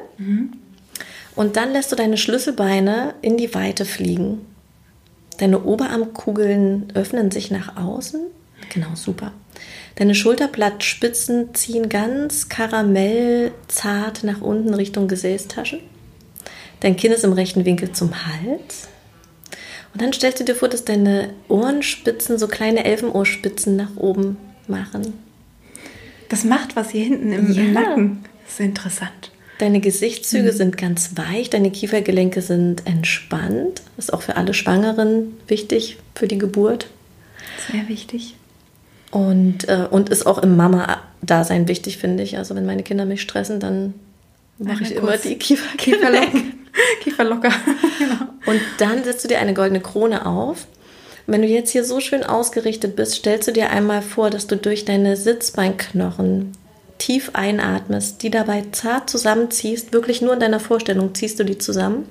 Und 1.37 1.57
dann 1.57 1.73
lässt 1.73 1.93
du 1.93 1.97
deine 1.97 2.17
Schlüsselbeine 2.17 3.15
in 3.21 3.37
die 3.37 3.55
Weite 3.55 3.85
fliegen. 3.85 4.41
Deine 5.37 5.63
Oberarmkugeln 5.63 6.89
öffnen 6.95 7.31
sich 7.31 7.51
nach 7.51 7.77
außen. 7.77 8.23
Genau, 8.73 8.95
super. 8.95 9.33
Deine 9.97 10.15
Schulterblattspitzen 10.15 11.55
ziehen 11.55 11.91
ganz 11.91 12.49
karamellzart 12.49 14.25
nach 14.25 14.41
unten 14.41 14.73
Richtung 14.73 15.07
Gesäßtaschen. 15.07 15.81
Dein 16.81 16.97
Kinn 16.97 17.13
ist 17.13 17.25
im 17.25 17.33
rechten 17.33 17.65
Winkel 17.65 17.93
zum 17.93 18.13
Hals. 18.27 18.89
Und 19.93 20.03
dann 20.03 20.13
stellst 20.13 20.41
du 20.41 20.45
dir 20.45 20.55
vor, 20.55 20.69
dass 20.69 20.85
deine 20.85 21.31
Ohrenspitzen 21.49 22.39
so 22.39 22.49
kleine 22.49 22.85
Elfenohrspitzen 22.85 23.77
nach 23.77 23.97
oben 23.97 24.37
machen. 24.67 25.15
Das 26.29 26.45
macht 26.45 26.77
was 26.77 26.91
hier 26.91 27.05
hinten 27.05 27.33
im, 27.33 27.47
im 27.49 27.53
Ja. 27.53 27.63
Nacken. 27.65 28.25
Das 28.45 28.55
ist 28.55 28.61
interessant. 28.61 29.31
Deine 29.59 29.81
Gesichtszüge 29.81 30.53
sind 30.53 30.79
ganz 30.79 31.11
weich, 31.17 31.51
deine 31.51 31.71
Kiefergelenke 31.71 32.41
sind 32.41 32.87
entspannt. 32.87 33.83
Das 33.97 34.07
ist 34.07 34.13
auch 34.15 34.23
für 34.23 34.37
alle 34.37 34.55
Schwangeren 34.55 35.35
wichtig 35.49 35.99
für 36.15 36.27
die 36.27 36.39
Geburt. 36.39 36.87
Sehr 37.71 37.87
wichtig. 37.89 38.37
Und, 39.11 39.69
äh, 39.69 39.87
und 39.91 40.09
ist 40.09 40.25
auch 40.25 40.39
im 40.39 40.57
Mama-Dasein 40.57 41.69
wichtig, 41.69 41.99
finde 41.99 42.23
ich. 42.23 42.39
Also 42.39 42.55
wenn 42.55 42.65
meine 42.65 42.83
Kinder 42.85 43.05
mich 43.05 43.21
stressen, 43.21 43.61
dann 43.61 43.93
mache 44.59 44.85
ich 44.85 44.93
immer 44.93 45.19
die 45.19 45.35
Kiefergelenke. 45.37 46.43
Kieferlocker. 47.03 47.51
Kieferlocker. 47.51 47.53
genau. 47.99 48.31
Und 48.47 48.61
dann 48.79 49.05
setzt 49.05 49.25
du 49.25 49.29
dir 49.29 49.39
eine 49.39 49.55
goldene 49.55 49.81
Krone 49.81 50.27
auf. 50.27 50.67
Wenn 51.27 51.43
du 51.43 51.49
jetzt 51.49 51.71
hier 51.71 51.85
so 51.85 52.01
schön 52.01 52.25
ausgerichtet 52.25 52.97
bist, 52.97 53.15
stellst 53.15 53.49
du 53.49 53.53
dir 53.53 53.71
einmal 53.71 54.03
vor, 54.03 54.31
dass 54.31 54.47
du 54.47 54.57
durch 54.57 54.85
deine 54.85 55.17
Sitzbeinknochen 55.17 56.53
tief 56.99 57.31
einatmest, 57.35 58.23
die 58.23 58.31
dabei 58.31 58.65
zart 58.73 59.09
zusammenziehst, 59.09 59.93
wirklich 59.93 60.23
nur 60.23 60.35
in 60.35 60.41
deiner 60.41 60.61
Vorstellung 60.61 61.15
ziehst 61.15 61.39
du 61.39 61.45
die 61.45 61.59
zusammen. 61.59 62.07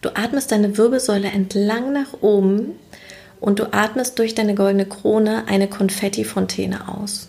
Du 0.00 0.10
atmest 0.10 0.52
deine 0.52 0.76
Wirbelsäule 0.76 1.28
entlang 1.28 1.92
nach 1.92 2.20
oben 2.20 2.78
und 3.40 3.58
du 3.58 3.72
atmest 3.72 4.18
durch 4.18 4.34
deine 4.34 4.54
goldene 4.54 4.86
Krone 4.86 5.44
eine 5.48 5.68
Konfettifontäne 5.68 6.88
aus. 6.88 7.28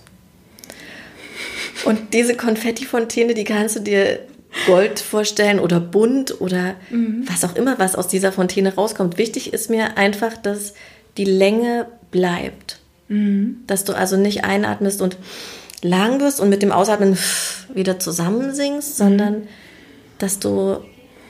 Und 1.85 2.13
diese 2.13 2.35
Konfettifontäne, 2.35 3.33
die 3.33 3.43
kannst 3.45 3.77
du 3.77 3.79
dir 3.79 4.19
Gold 4.65 4.99
vorstellen 4.99 5.59
oder 5.59 5.79
bunt 5.79 6.41
oder 6.41 6.75
was 7.25 7.45
auch 7.45 7.55
immer, 7.55 7.79
was 7.79 7.95
aus 7.95 8.07
dieser 8.07 8.31
Fontäne 8.31 8.75
rauskommt. 8.75 9.17
Wichtig 9.17 9.53
ist 9.53 9.69
mir 9.69 9.97
einfach, 9.97 10.37
dass 10.37 10.73
die 11.17 11.25
Länge 11.25 11.87
bleibt. 12.11 12.79
Dass 13.67 13.83
du 13.85 13.93
also 13.93 14.17
nicht 14.17 14.43
einatmest 14.43 15.01
und 15.01 15.17
lang 15.81 16.19
wirst 16.19 16.39
und 16.39 16.49
mit 16.49 16.61
dem 16.61 16.71
Ausatmen 16.71 17.17
wieder 17.73 17.99
zusammensinkst, 17.99 18.97
sondern 18.97 19.47
dass 20.17 20.39
du 20.39 20.77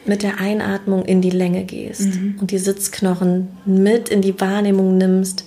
mit 0.06 0.24
der 0.24 0.40
Einatmung 0.40 1.06
in 1.06 1.22
die 1.22 1.30
Länge 1.30 1.66
gehst 1.66 2.18
und 2.40 2.52
die 2.52 2.58
Sitzknochen 2.58 3.50
mit 3.66 4.10
in 4.10 4.22
die 4.22 4.40
Wahrnehmung 4.40 4.98
nimmst, 4.98 5.46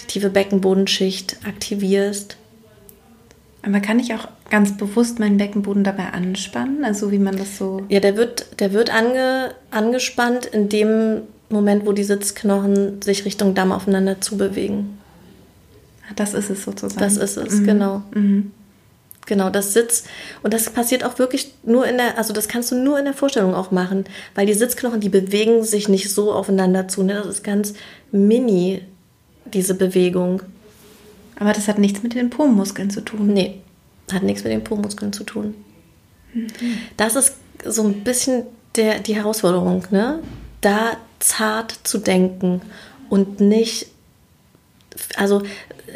die 0.00 0.06
tiefe 0.06 0.30
Beckenbodenschicht 0.30 1.38
aktivierst. 1.46 2.36
Aber 3.62 3.80
kann 3.80 4.00
ich 4.00 4.12
auch 4.12 4.26
ganz 4.50 4.76
bewusst 4.76 5.20
meinen 5.20 5.36
Beckenboden 5.36 5.84
dabei 5.84 6.12
anspannen? 6.12 6.84
Also 6.84 7.12
wie 7.12 7.18
man 7.18 7.36
das 7.36 7.58
so. 7.58 7.82
Ja, 7.88 8.00
der 8.00 8.16
wird, 8.16 8.60
der 8.60 8.72
wird 8.72 8.92
ange, 8.92 9.54
angespannt 9.70 10.46
in 10.46 10.68
dem 10.68 11.22
Moment, 11.48 11.86
wo 11.86 11.92
die 11.92 12.04
Sitzknochen 12.04 13.00
sich 13.02 13.24
Richtung 13.24 13.54
Damm 13.54 13.70
aufeinander 13.70 14.20
zubewegen. 14.20 14.98
Das 16.16 16.34
ist 16.34 16.50
es 16.50 16.64
sozusagen. 16.64 17.00
Das 17.00 17.16
ist 17.16 17.36
es, 17.36 17.62
genau. 17.62 18.02
Genau, 19.26 19.50
das 19.50 19.72
Sitz. 19.72 20.04
Und 20.42 20.52
das 20.52 20.68
passiert 20.70 21.04
auch 21.04 21.18
wirklich 21.18 21.54
nur 21.62 21.86
in 21.86 21.96
der, 21.96 22.18
also 22.18 22.32
das 22.32 22.48
kannst 22.48 22.72
du 22.72 22.76
nur 22.76 22.98
in 22.98 23.04
der 23.04 23.14
Vorstellung 23.14 23.54
auch 23.54 23.70
machen, 23.70 24.04
weil 24.34 24.46
die 24.46 24.54
Sitzknochen, 24.54 25.00
die 25.00 25.08
bewegen 25.08 25.62
sich 25.62 25.88
nicht 25.88 26.12
so 26.12 26.32
aufeinander 26.32 26.88
zu. 26.88 27.04
Ne? 27.04 27.14
Das 27.14 27.26
ist 27.26 27.44
ganz 27.44 27.74
mini, 28.10 28.82
diese 29.44 29.74
Bewegung. 29.74 30.42
Aber 31.38 31.52
das 31.52 31.68
hat 31.68 31.78
nichts 31.78 32.02
mit 32.02 32.14
den 32.14 32.30
Po-Muskeln 32.30 32.90
zu 32.90 33.00
tun. 33.00 33.32
Nee, 33.32 33.60
hat 34.12 34.22
nichts 34.22 34.44
mit 34.44 34.52
den 34.52 34.64
Po-Muskeln 34.64 35.12
zu 35.12 35.24
tun. 35.24 35.54
Das 36.96 37.16
ist 37.16 37.34
so 37.64 37.82
ein 37.82 38.04
bisschen 38.04 38.44
der, 38.76 39.00
die 39.00 39.14
Herausforderung, 39.14 39.84
ne? 39.90 40.20
Da 40.60 40.96
zart 41.18 41.78
zu 41.82 41.98
denken 41.98 42.62
und 43.08 43.40
nicht. 43.40 43.88
Also 45.16 45.42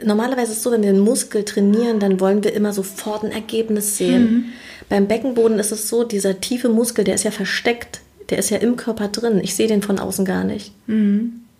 normalerweise 0.05 0.53
ist 0.53 0.59
es 0.59 0.62
so, 0.62 0.72
wenn 0.72 0.83
wir 0.83 0.90
einen 0.90 1.01
Muskel 1.01 1.44
trainieren, 1.44 2.01
dann 2.01 2.20
wollen 2.20 2.44
wir 2.44 2.53
immer 2.53 2.72
sofort 2.72 3.25
ein 3.25 3.33
Ergebnis 3.33 3.96
sehen. 3.96 4.53
Beim 4.88 5.07
Beckenboden 5.09 5.59
ist 5.59 5.72
es 5.72 5.88
so, 5.88 6.05
dieser 6.05 6.40
tiefe 6.40 6.68
Muskel, 6.68 7.05
der 7.05 7.14
ist 7.14 7.25
ja 7.25 7.31
versteckt, 7.31 8.01
der 8.31 8.38
ist 8.38 8.51
ja 8.51 8.59
im 8.59 8.77
Körper 8.77 9.09
drin. 9.09 9.40
Ich 9.42 9.55
sehe 9.55 9.68
den 9.68 9.83
von 9.83 9.99
außen 9.99 10.25
gar 10.25 10.44
nicht. 10.44 10.72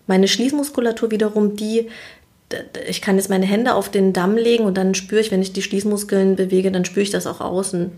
Meine 0.07 0.29
Schließmuskulatur 0.29 1.11
wiederum, 1.11 1.57
die, 1.57 1.89
ich 2.89 3.03
kann 3.03 3.17
jetzt 3.17 3.31
meine 3.31 3.47
Hände 3.47 3.75
auf 3.75 3.91
den 3.91 4.13
Damm 4.13 4.37
legen 4.37 4.65
und 4.65 4.77
dann 4.77 4.95
spüre 4.95 5.21
ich, 5.21 5.31
wenn 5.31 5.43
ich 5.43 5.53
die 5.53 5.63
Schließmuskeln 5.63 6.37
bewege, 6.37 6.71
dann 6.71 6.85
spüre 6.85 7.03
ich 7.03 7.11
das 7.11 7.27
auch 7.27 7.41
außen. 7.41 7.91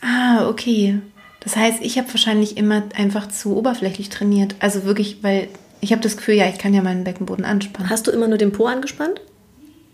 Ah, 0.00 0.48
okay. 0.48 1.00
Das 1.40 1.56
heißt, 1.56 1.78
ich 1.82 1.98
habe 1.98 2.08
wahrscheinlich 2.08 2.56
immer 2.56 2.84
einfach 2.94 3.28
zu 3.28 3.56
oberflächlich 3.56 4.08
trainiert. 4.08 4.54
Also 4.60 4.84
wirklich, 4.84 5.18
weil 5.22 5.48
ich 5.80 5.92
habe 5.92 6.02
das 6.02 6.16
Gefühl, 6.16 6.34
ja, 6.34 6.48
ich 6.48 6.58
kann 6.58 6.72
ja 6.72 6.82
meinen 6.82 7.04
Beckenboden 7.04 7.44
anspannen. 7.44 7.90
Hast 7.90 8.06
du 8.06 8.10
immer 8.10 8.28
nur 8.28 8.38
den 8.38 8.52
Po 8.52 8.66
angespannt? 8.66 9.20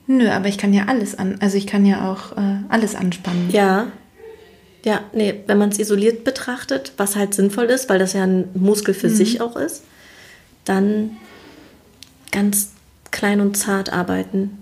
Nö, 0.06 0.28
aber 0.28 0.48
ich 0.48 0.58
kann 0.58 0.74
ja 0.74 0.84
alles 0.86 1.18
an. 1.18 1.36
Also 1.40 1.56
ich 1.56 1.66
kann 1.66 1.86
ja 1.86 2.10
auch 2.10 2.36
äh, 2.36 2.58
alles 2.68 2.94
anspannen. 2.94 3.50
Ja. 3.50 3.86
Ja, 4.84 5.00
nee, 5.12 5.34
wenn 5.46 5.58
man 5.58 5.68
es 5.68 5.78
isoliert 5.78 6.24
betrachtet, 6.24 6.92
was 6.96 7.14
halt 7.14 7.34
sinnvoll 7.34 7.66
ist, 7.66 7.88
weil 7.88 7.98
das 7.98 8.14
ja 8.14 8.22
ein 8.22 8.48
Muskel 8.54 8.94
für 8.94 9.10
sich 9.10 9.40
auch 9.40 9.56
ist, 9.56 9.84
dann 10.64 11.16
ganz 12.32 12.70
klein 13.20 13.40
und 13.40 13.56
zart 13.56 13.92
arbeiten. 13.92 14.58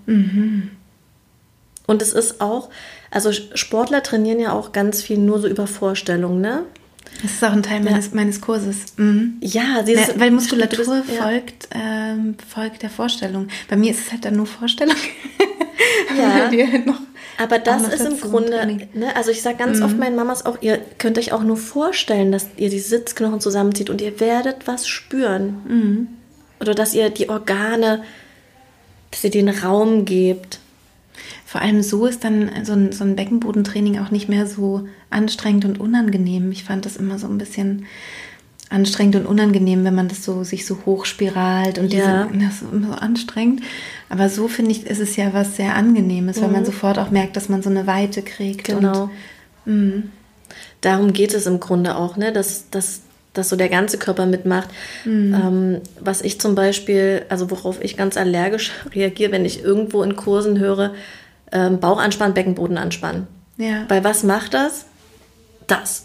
Und 1.87 2.03
es 2.03 2.12
ist 2.12 2.40
auch, 2.40 2.68
also 3.11 3.31
Sportler 3.33 4.03
trainieren 4.03 4.40
ja 4.40 4.53
auch 4.53 4.73
ganz 4.73 5.01
viel 5.03 5.18
nur 5.18 5.38
so 5.40 5.49
über 5.49 5.66
Vorstellungen, 5.66 6.40
ne? 6.40 6.64
Das 7.23 7.33
ist 7.33 7.44
auch 7.44 7.53
ein 7.53 7.62
Teil 7.62 7.81
meines, 7.81 8.12
meines 8.12 8.40
Kurses. 8.40 8.77
Mhm. 8.97 9.38
Ja, 9.40 9.62
Ja, 9.79 9.83
dieses, 9.83 10.18
weil 10.21 10.31
Muskulatur 10.31 10.85
bist- 11.03 11.16
ja. 11.16 11.23
folgt, 11.23 11.68
ähm, 11.73 12.35
folgt 12.47 12.83
der 12.83 12.90
Vorstellung. 12.90 13.49
Bei 13.68 13.77
mir 13.77 13.90
ist 13.92 14.01
es 14.07 14.12
halt 14.12 14.25
dann 14.25 14.37
nur 14.37 14.47
Vorstellung. 14.47 14.97
Ja. 16.18 16.49
Halt 16.51 16.87
noch 16.87 17.01
Aber 17.38 17.59
das 17.61 17.87
ist 17.88 18.01
im 18.05 18.18
Grunde, 18.21 18.66
ne, 18.94 19.14
also 19.14 19.31
ich 19.31 19.42
sage 19.42 19.59
ganz 19.59 19.81
oft 19.81 19.97
meinen 19.97 20.16
Mamas 20.16 20.44
auch, 20.44 20.61
ihr 20.62 20.79
könnt 20.99 21.18
euch 21.18 21.33
auch 21.33 21.44
nur 21.44 21.57
vorstellen, 21.57 22.33
dass 22.33 22.47
ihr 22.57 22.71
die 22.71 22.81
Sitzknochen 22.81 23.40
zusammenzieht 23.40 23.88
und 23.90 24.01
ihr 24.01 24.18
werdet 24.18 24.66
was 24.66 24.88
spüren. 24.88 26.09
Oder 26.61 26.75
dass 26.75 26.94
ihr 26.94 27.11
die 27.11 27.29
Organe, 27.29 28.03
dass 29.11 29.25
ihr 29.25 29.31
den 29.31 29.49
Raum 29.49 30.05
gebt. 30.05 30.61
Vor 31.47 31.61
allem 31.62 31.83
so 31.83 32.07
ist 32.07 32.25
dann 32.25 32.51
so 32.64 32.73
ein, 32.73 32.92
so 32.92 33.05
ein 33.05 33.16
Beckenbodentraining 33.16 33.99
auch 33.99 34.11
nicht 34.11 34.29
mehr 34.29 34.47
so 34.47 34.87
anstrengend 35.11 35.64
und 35.64 35.81
unangenehm. 35.81 36.53
Ich 36.53 36.64
fand 36.64 36.85
das 36.85 36.97
immer 36.97 37.18
so 37.18 37.27
ein 37.27 37.38
bisschen 37.38 37.87
anstrengend 38.71 39.16
und 39.16 39.27
unangenehm, 39.27 39.83
wenn 39.85 39.94
man 39.94 40.09
das 40.09 40.25
so 40.25 40.44
sich 40.44 40.66
so 40.66 40.79
hochspiralt 40.85 41.79
und 41.79 41.92
Ja. 41.92 42.27
diese, 42.27 42.44
das 42.44 42.62
ist 42.62 42.73
immer 42.73 42.88
so 42.88 42.92
anstrengend. 42.94 43.62
Aber 44.11 44.29
so 44.29 44.47
finde 44.47 44.73
ich, 44.73 44.87
ist 44.87 45.01
es 45.01 45.16
ja 45.16 45.33
was 45.33 45.57
sehr 45.57 45.75
Angenehmes, 45.75 46.40
weil 46.42 46.51
man 46.51 46.66
sofort 46.66 46.99
auch 46.99 47.11
merkt, 47.11 47.37
dass 47.37 47.49
man 47.49 47.62
so 47.62 47.71
eine 47.71 47.87
Weite 47.87 48.23
kriegt. 48.23 48.64
Genau. 48.64 49.05
Und, 49.64 50.12
Darum 50.81 51.12
geht 51.12 51.35
es 51.35 51.47
im 51.47 51.61
Grunde 51.61 51.97
auch, 51.97 52.16
ne? 52.16 52.33
dass, 52.33 52.71
dass, 52.71 53.03
dass 53.38 53.48
so 53.48 53.57
der 53.57 53.68
ganze 53.68 53.96
Körper 53.98 54.27
mitmacht. 54.27 54.68
Ähm, 55.07 55.81
was 56.01 56.20
ich 56.22 56.40
zum 56.40 56.55
Beispiel, 56.55 57.24
also 57.29 57.51
worauf 57.51 57.83
ich 57.83 57.96
ganz 57.96 58.16
allergisch 58.16 58.72
reagiere, 58.94 59.33
wenn 59.33 59.44
ich 59.44 59.62
irgendwo 59.62 60.03
in 60.03 60.16
Kursen 60.16 60.59
höre, 60.59 60.94
ähm, 61.53 61.81
Bauch 61.81 61.98
anspannen, 61.98 62.35
Beckenboden 62.35 62.77
anspannen. 62.77 63.27
ja. 63.57 63.85
Weil 63.88 64.05
was 64.05 64.22
macht 64.22 64.53
das? 64.55 64.85
Das. 65.66 66.05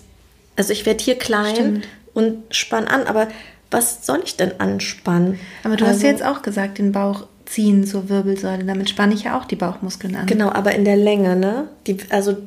Also 0.56 0.72
ich 0.72 0.86
werde 0.86 1.04
hier 1.04 1.16
klein 1.18 1.56
Stimmt. 1.56 1.88
und 2.14 2.38
spann 2.56 2.88
an, 2.88 3.04
aber 3.08 3.28
was 3.72 4.06
soll 4.06 4.22
ich 4.24 4.38
denn 4.38 4.60
anspannen? 4.60 5.40
Aber 5.64 5.76
du 5.76 5.84
hast 5.86 5.96
Also- 5.96 6.06
ja 6.06 6.12
jetzt 6.12 6.24
auch 6.26 6.42
gesagt, 6.44 6.78
den 6.78 6.92
Bauch 6.92 7.26
ziehen 7.46 7.86
zur 7.86 8.08
Wirbelsäule. 8.10 8.64
Damit 8.64 8.90
spanne 8.90 9.14
ich 9.16 9.24
ja 9.24 9.38
auch 9.38 9.46
die 9.46 9.56
Bauchmuskeln 9.56 10.16
an. 10.16 10.28
Genau, 10.28 10.50
aber 10.50 10.74
in 10.76 10.86
der 10.86 10.96
Länge, 10.96 11.36
ne? 11.36 11.68
Die, 11.88 11.98
also 12.10 12.38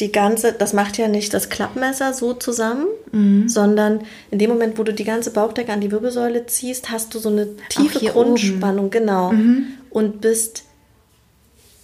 die 0.00 0.12
ganze, 0.12 0.52
das 0.52 0.72
macht 0.72 0.98
ja 0.98 1.08
nicht 1.08 1.32
das 1.32 1.48
Klappmesser 1.48 2.12
so 2.12 2.34
zusammen, 2.34 2.86
Mhm. 3.12 3.48
sondern 3.48 4.00
in 4.30 4.38
dem 4.38 4.50
Moment, 4.50 4.78
wo 4.78 4.82
du 4.82 4.92
die 4.92 5.04
ganze 5.04 5.30
Bauchdecke 5.30 5.72
an 5.72 5.80
die 5.80 5.90
Wirbelsäule 5.90 6.46
ziehst, 6.46 6.90
hast 6.90 7.14
du 7.14 7.18
so 7.18 7.30
eine 7.30 7.48
tiefe 7.70 8.04
Grundspannung, 8.06 8.90
genau. 8.90 9.32
Mhm. 9.32 9.68
Und 9.90 10.20
bist, 10.20 10.64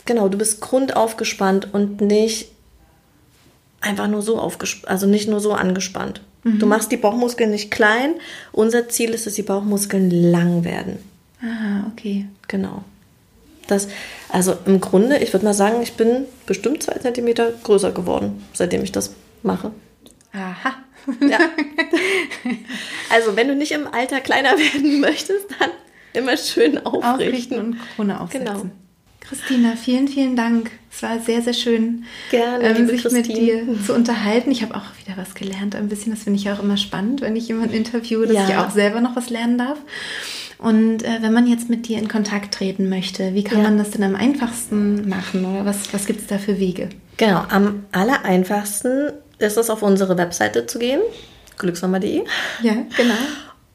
genau, 0.05 0.29
du 0.29 0.37
bist 0.37 0.61
grundaufgespannt 0.61 1.73
und 1.73 2.01
nicht 2.03 2.49
einfach 3.81 4.09
nur 4.09 4.23
so 4.23 4.39
aufgespannt, 4.39 4.89
also 4.91 5.07
nicht 5.07 5.29
nur 5.29 5.41
so 5.41 5.53
angespannt. 5.53 6.21
Mhm. 6.45 6.59
Du 6.59 6.67
machst 6.67 6.93
die 6.93 6.97
Bauchmuskeln 6.97 7.51
nicht 7.51 7.71
klein. 7.71 8.15
Unser 8.53 8.89
Ziel 8.89 9.11
ist, 9.11 9.27
dass 9.27 9.35
die 9.35 9.43
Bauchmuskeln 9.43 10.11
lang 10.11 10.65
werden. 10.65 10.99
Ah, 11.41 11.87
okay. 11.93 12.27
Genau. 12.49 12.85
Das, 13.67 13.89
also 14.29 14.55
im 14.67 14.81
Grunde, 14.81 15.19
ich 15.19 15.33
würde 15.33 15.45
mal 15.45 15.55
sagen, 15.55 15.83
ich 15.83 15.95
bin 15.95 16.25
bestimmt 16.47 16.83
zwei 16.83 16.95
Zentimeter 16.95 17.53
größer 17.63 17.93
geworden, 17.93 18.43
seitdem 18.53 18.83
ich 18.83 18.93
das 18.93 19.15
mache. 19.43 19.71
Aha. 20.33 20.75
Ja. 21.29 21.39
also 23.11 23.37
wenn 23.37 23.49
du 23.49 23.55
nicht 23.55 23.73
im 23.73 23.87
Alter 23.87 24.21
kleiner 24.21 24.51
werden 24.59 25.01
möchtest, 25.01 25.47
dann 25.59 25.71
immer 26.13 26.37
schön 26.37 26.79
aufrichten. 26.85 27.05
Aufrichten 27.05 27.59
und 27.59 27.77
Krone 27.97 28.21
aufsetzen. 28.21 28.47
Genau. 28.47 28.63
Christina, 29.21 29.77
vielen, 29.77 30.09
vielen 30.09 30.37
Dank. 30.37 30.71
Es 30.91 31.03
war 31.03 31.19
sehr, 31.21 31.41
sehr 31.43 31.55
schön, 31.55 32.05
Gerne, 32.31 32.65
ähm, 32.65 32.89
sich 32.89 33.05
mit 33.05 33.13
Christine. 33.27 33.39
dir 33.39 33.67
zu 33.87 33.95
unterhalten. 33.95 34.51
Ich 34.51 34.63
habe 34.63 34.75
auch 34.75 34.83
wieder 35.05 35.17
was 35.17 35.35
gelernt, 35.35 35.75
ein 35.77 35.89
bisschen. 35.89 36.13
Das 36.13 36.25
finde 36.25 36.39
ich 36.41 36.51
auch 36.51 36.61
immer 36.63 36.77
spannend, 36.77 37.21
wenn 37.21 37.37
ich 37.37 37.49
jemanden 37.49 37.75
interviewe, 37.75 38.27
dass 38.27 38.37
Ja. 38.37 38.49
ich 38.49 38.57
auch 38.57 38.71
selber 38.71 39.01
noch 39.01 39.15
was 39.17 39.31
lernen 39.31 39.59
darf. 39.59 39.79
Und 40.63 41.03
äh, 41.03 41.19
wenn 41.21 41.33
man 41.33 41.47
jetzt 41.47 41.69
mit 41.69 41.89
dir 41.89 41.99
in 41.99 42.09
Kontakt 42.09 42.55
treten 42.55 42.89
möchte, 42.89 43.35
wie 43.35 43.43
kann 43.43 43.59
Ja. 43.59 43.65
man 43.65 43.79
das 43.79 43.91
denn 43.91 44.03
am 44.05 44.15
einfachsten 44.15 45.09
machen? 45.09 45.45
Oder 45.45 45.65
was, 45.65 45.93
was 45.93 46.07
gibt 46.07 46.21
es 46.21 46.27
da 46.29 46.39
für 46.39 46.59
Wege? 46.61 46.89
Genau, 47.17 47.43
am 47.49 47.85
aller 47.93 48.25
einfachsten 48.25 49.13
ist 49.39 49.57
es, 49.57 49.71
auf 49.71 49.83
unsere 49.83 50.17
Webseite 50.17 50.67
zu 50.67 50.79
gehen, 50.79 51.01
glücksmama.de. 51.59 52.23
Ja, 52.63 52.75
genau. 52.97 53.15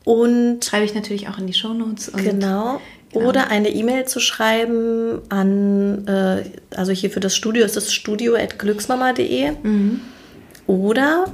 Und 0.06 0.64
Schreibe 0.64 0.86
ich 0.86 0.96
natürlich 0.96 1.28
auch 1.28 1.38
in 1.38 1.48
die 1.48 1.54
Shownotes. 1.54 2.10
Und 2.10 2.24
Genau. 2.24 2.80
Genau. 3.12 3.28
Oder 3.28 3.50
eine 3.50 3.70
E-Mail 3.70 4.06
zu 4.06 4.20
schreiben 4.20 5.22
an, 5.30 6.06
äh, 6.08 6.44
also 6.76 6.92
hier 6.92 7.10
für 7.10 7.20
das 7.22 7.36
Studio 7.36 7.66
ist 7.66 7.76
es 7.78 7.92
studio.glücksmama.de 7.94 9.52
Mhm. 9.64 10.02
oder 10.68 11.26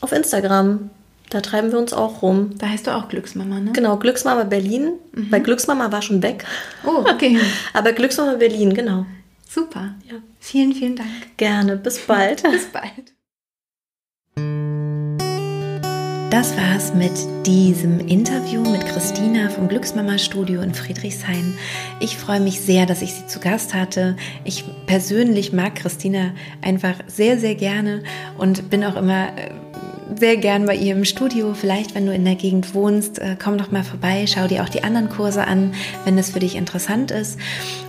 auf 0.00 0.12
Instagram. 0.12 0.90
Da 1.30 1.42
treiben 1.42 1.72
wir 1.72 1.78
uns 1.78 1.92
auch 1.92 2.22
rum. 2.22 2.52
Da 2.58 2.68
heißt 2.68 2.86
du 2.86 2.96
auch 2.96 3.08
Glücksmama, 3.08 3.60
ne? 3.60 3.72
Genau, 3.72 3.96
Glücksmama 3.98 4.44
Berlin. 4.44 4.92
Mhm. 5.12 5.30
Weil 5.30 5.42
Glücksmama 5.42 5.92
war 5.92 6.00
schon 6.00 6.22
weg. 6.22 6.44
Oh, 6.84 7.04
okay. 7.10 7.38
Aber 7.74 7.92
Glücksmama 7.92 8.34
Berlin, 8.34 8.72
genau. 8.72 9.04
Super. 9.46 9.94
Ja. 10.08 10.16
Vielen, 10.40 10.72
vielen 10.72 10.96
Dank. 10.96 11.36
Gerne. 11.36 11.76
Bis 11.76 11.98
bald. 11.98 12.42
Bis 12.50 12.66
bald. 12.66 13.12
Das 16.30 16.54
war's 16.58 16.92
mit 16.92 17.46
diesem 17.46 18.00
Interview 18.00 18.60
mit 18.60 18.84
Christina 18.86 19.48
vom 19.48 19.66
Glücksmama 19.66 20.18
Studio 20.18 20.60
in 20.60 20.74
Friedrichshain. 20.74 21.54
Ich 22.00 22.18
freue 22.18 22.40
mich 22.40 22.60
sehr, 22.60 22.84
dass 22.84 23.00
ich 23.00 23.14
sie 23.14 23.26
zu 23.26 23.40
Gast 23.40 23.72
hatte. 23.72 24.14
Ich 24.44 24.64
persönlich 24.86 25.54
mag 25.54 25.74
Christina 25.76 26.32
einfach 26.60 26.96
sehr, 27.06 27.38
sehr 27.38 27.54
gerne 27.54 28.02
und 28.36 28.68
bin 28.68 28.84
auch 28.84 28.96
immer 28.96 29.28
äh, 29.38 29.50
sehr 30.16 30.36
gern 30.36 30.66
bei 30.66 30.74
ihr 30.74 30.94
im 30.94 31.04
Studio. 31.04 31.54
Vielleicht, 31.54 31.94
wenn 31.94 32.06
du 32.06 32.12
in 32.12 32.24
der 32.24 32.34
Gegend 32.34 32.74
wohnst, 32.74 33.18
äh, 33.18 33.36
komm 33.42 33.58
doch 33.58 33.70
mal 33.70 33.84
vorbei, 33.84 34.26
schau 34.26 34.46
dir 34.46 34.62
auch 34.62 34.68
die 34.68 34.82
anderen 34.82 35.08
Kurse 35.08 35.46
an, 35.46 35.72
wenn 36.04 36.18
es 36.18 36.30
für 36.30 36.40
dich 36.40 36.56
interessant 36.56 37.10
ist. 37.10 37.38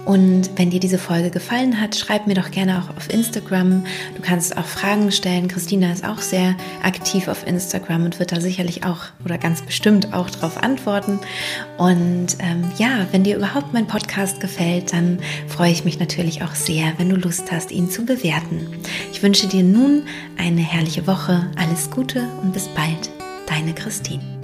Und 0.05 0.49
wenn 0.55 0.71
dir 0.71 0.79
diese 0.79 0.97
Folge 0.97 1.29
gefallen 1.29 1.79
hat, 1.79 1.95
schreib 1.95 2.25
mir 2.25 2.33
doch 2.33 2.49
gerne 2.49 2.79
auch 2.79 2.95
auf 2.97 3.13
Instagram. 3.13 3.85
Du 4.15 4.21
kannst 4.21 4.57
auch 4.57 4.65
Fragen 4.65 5.11
stellen. 5.11 5.47
Christina 5.47 5.91
ist 5.91 6.03
auch 6.03 6.19
sehr 6.19 6.55
aktiv 6.81 7.27
auf 7.27 7.45
Instagram 7.45 8.05
und 8.05 8.19
wird 8.19 8.31
da 8.31 8.41
sicherlich 8.41 8.85
auch 8.85 9.03
oder 9.23 9.37
ganz 9.37 9.61
bestimmt 9.61 10.13
auch 10.13 10.29
darauf 10.29 10.63
antworten. 10.63 11.19
Und 11.77 12.37
ähm, 12.39 12.71
ja, 12.77 13.05
wenn 13.11 13.23
dir 13.23 13.37
überhaupt 13.37 13.73
mein 13.73 13.85
Podcast 13.85 14.39
gefällt, 14.39 14.93
dann 14.93 15.19
freue 15.47 15.71
ich 15.71 15.85
mich 15.85 15.99
natürlich 15.99 16.41
auch 16.41 16.55
sehr, 16.55 16.93
wenn 16.97 17.09
du 17.09 17.15
Lust 17.15 17.51
hast, 17.51 17.71
ihn 17.71 17.89
zu 17.89 18.03
bewerten. 18.05 18.67
Ich 19.11 19.21
wünsche 19.21 19.47
dir 19.47 19.63
nun 19.63 20.03
eine 20.37 20.61
herrliche 20.61 21.05
Woche. 21.05 21.51
Alles 21.55 21.91
Gute 22.09 22.27
und 22.41 22.51
bis 22.53 22.67
bald. 22.69 23.11
Deine 23.45 23.71
Christine. 23.71 24.38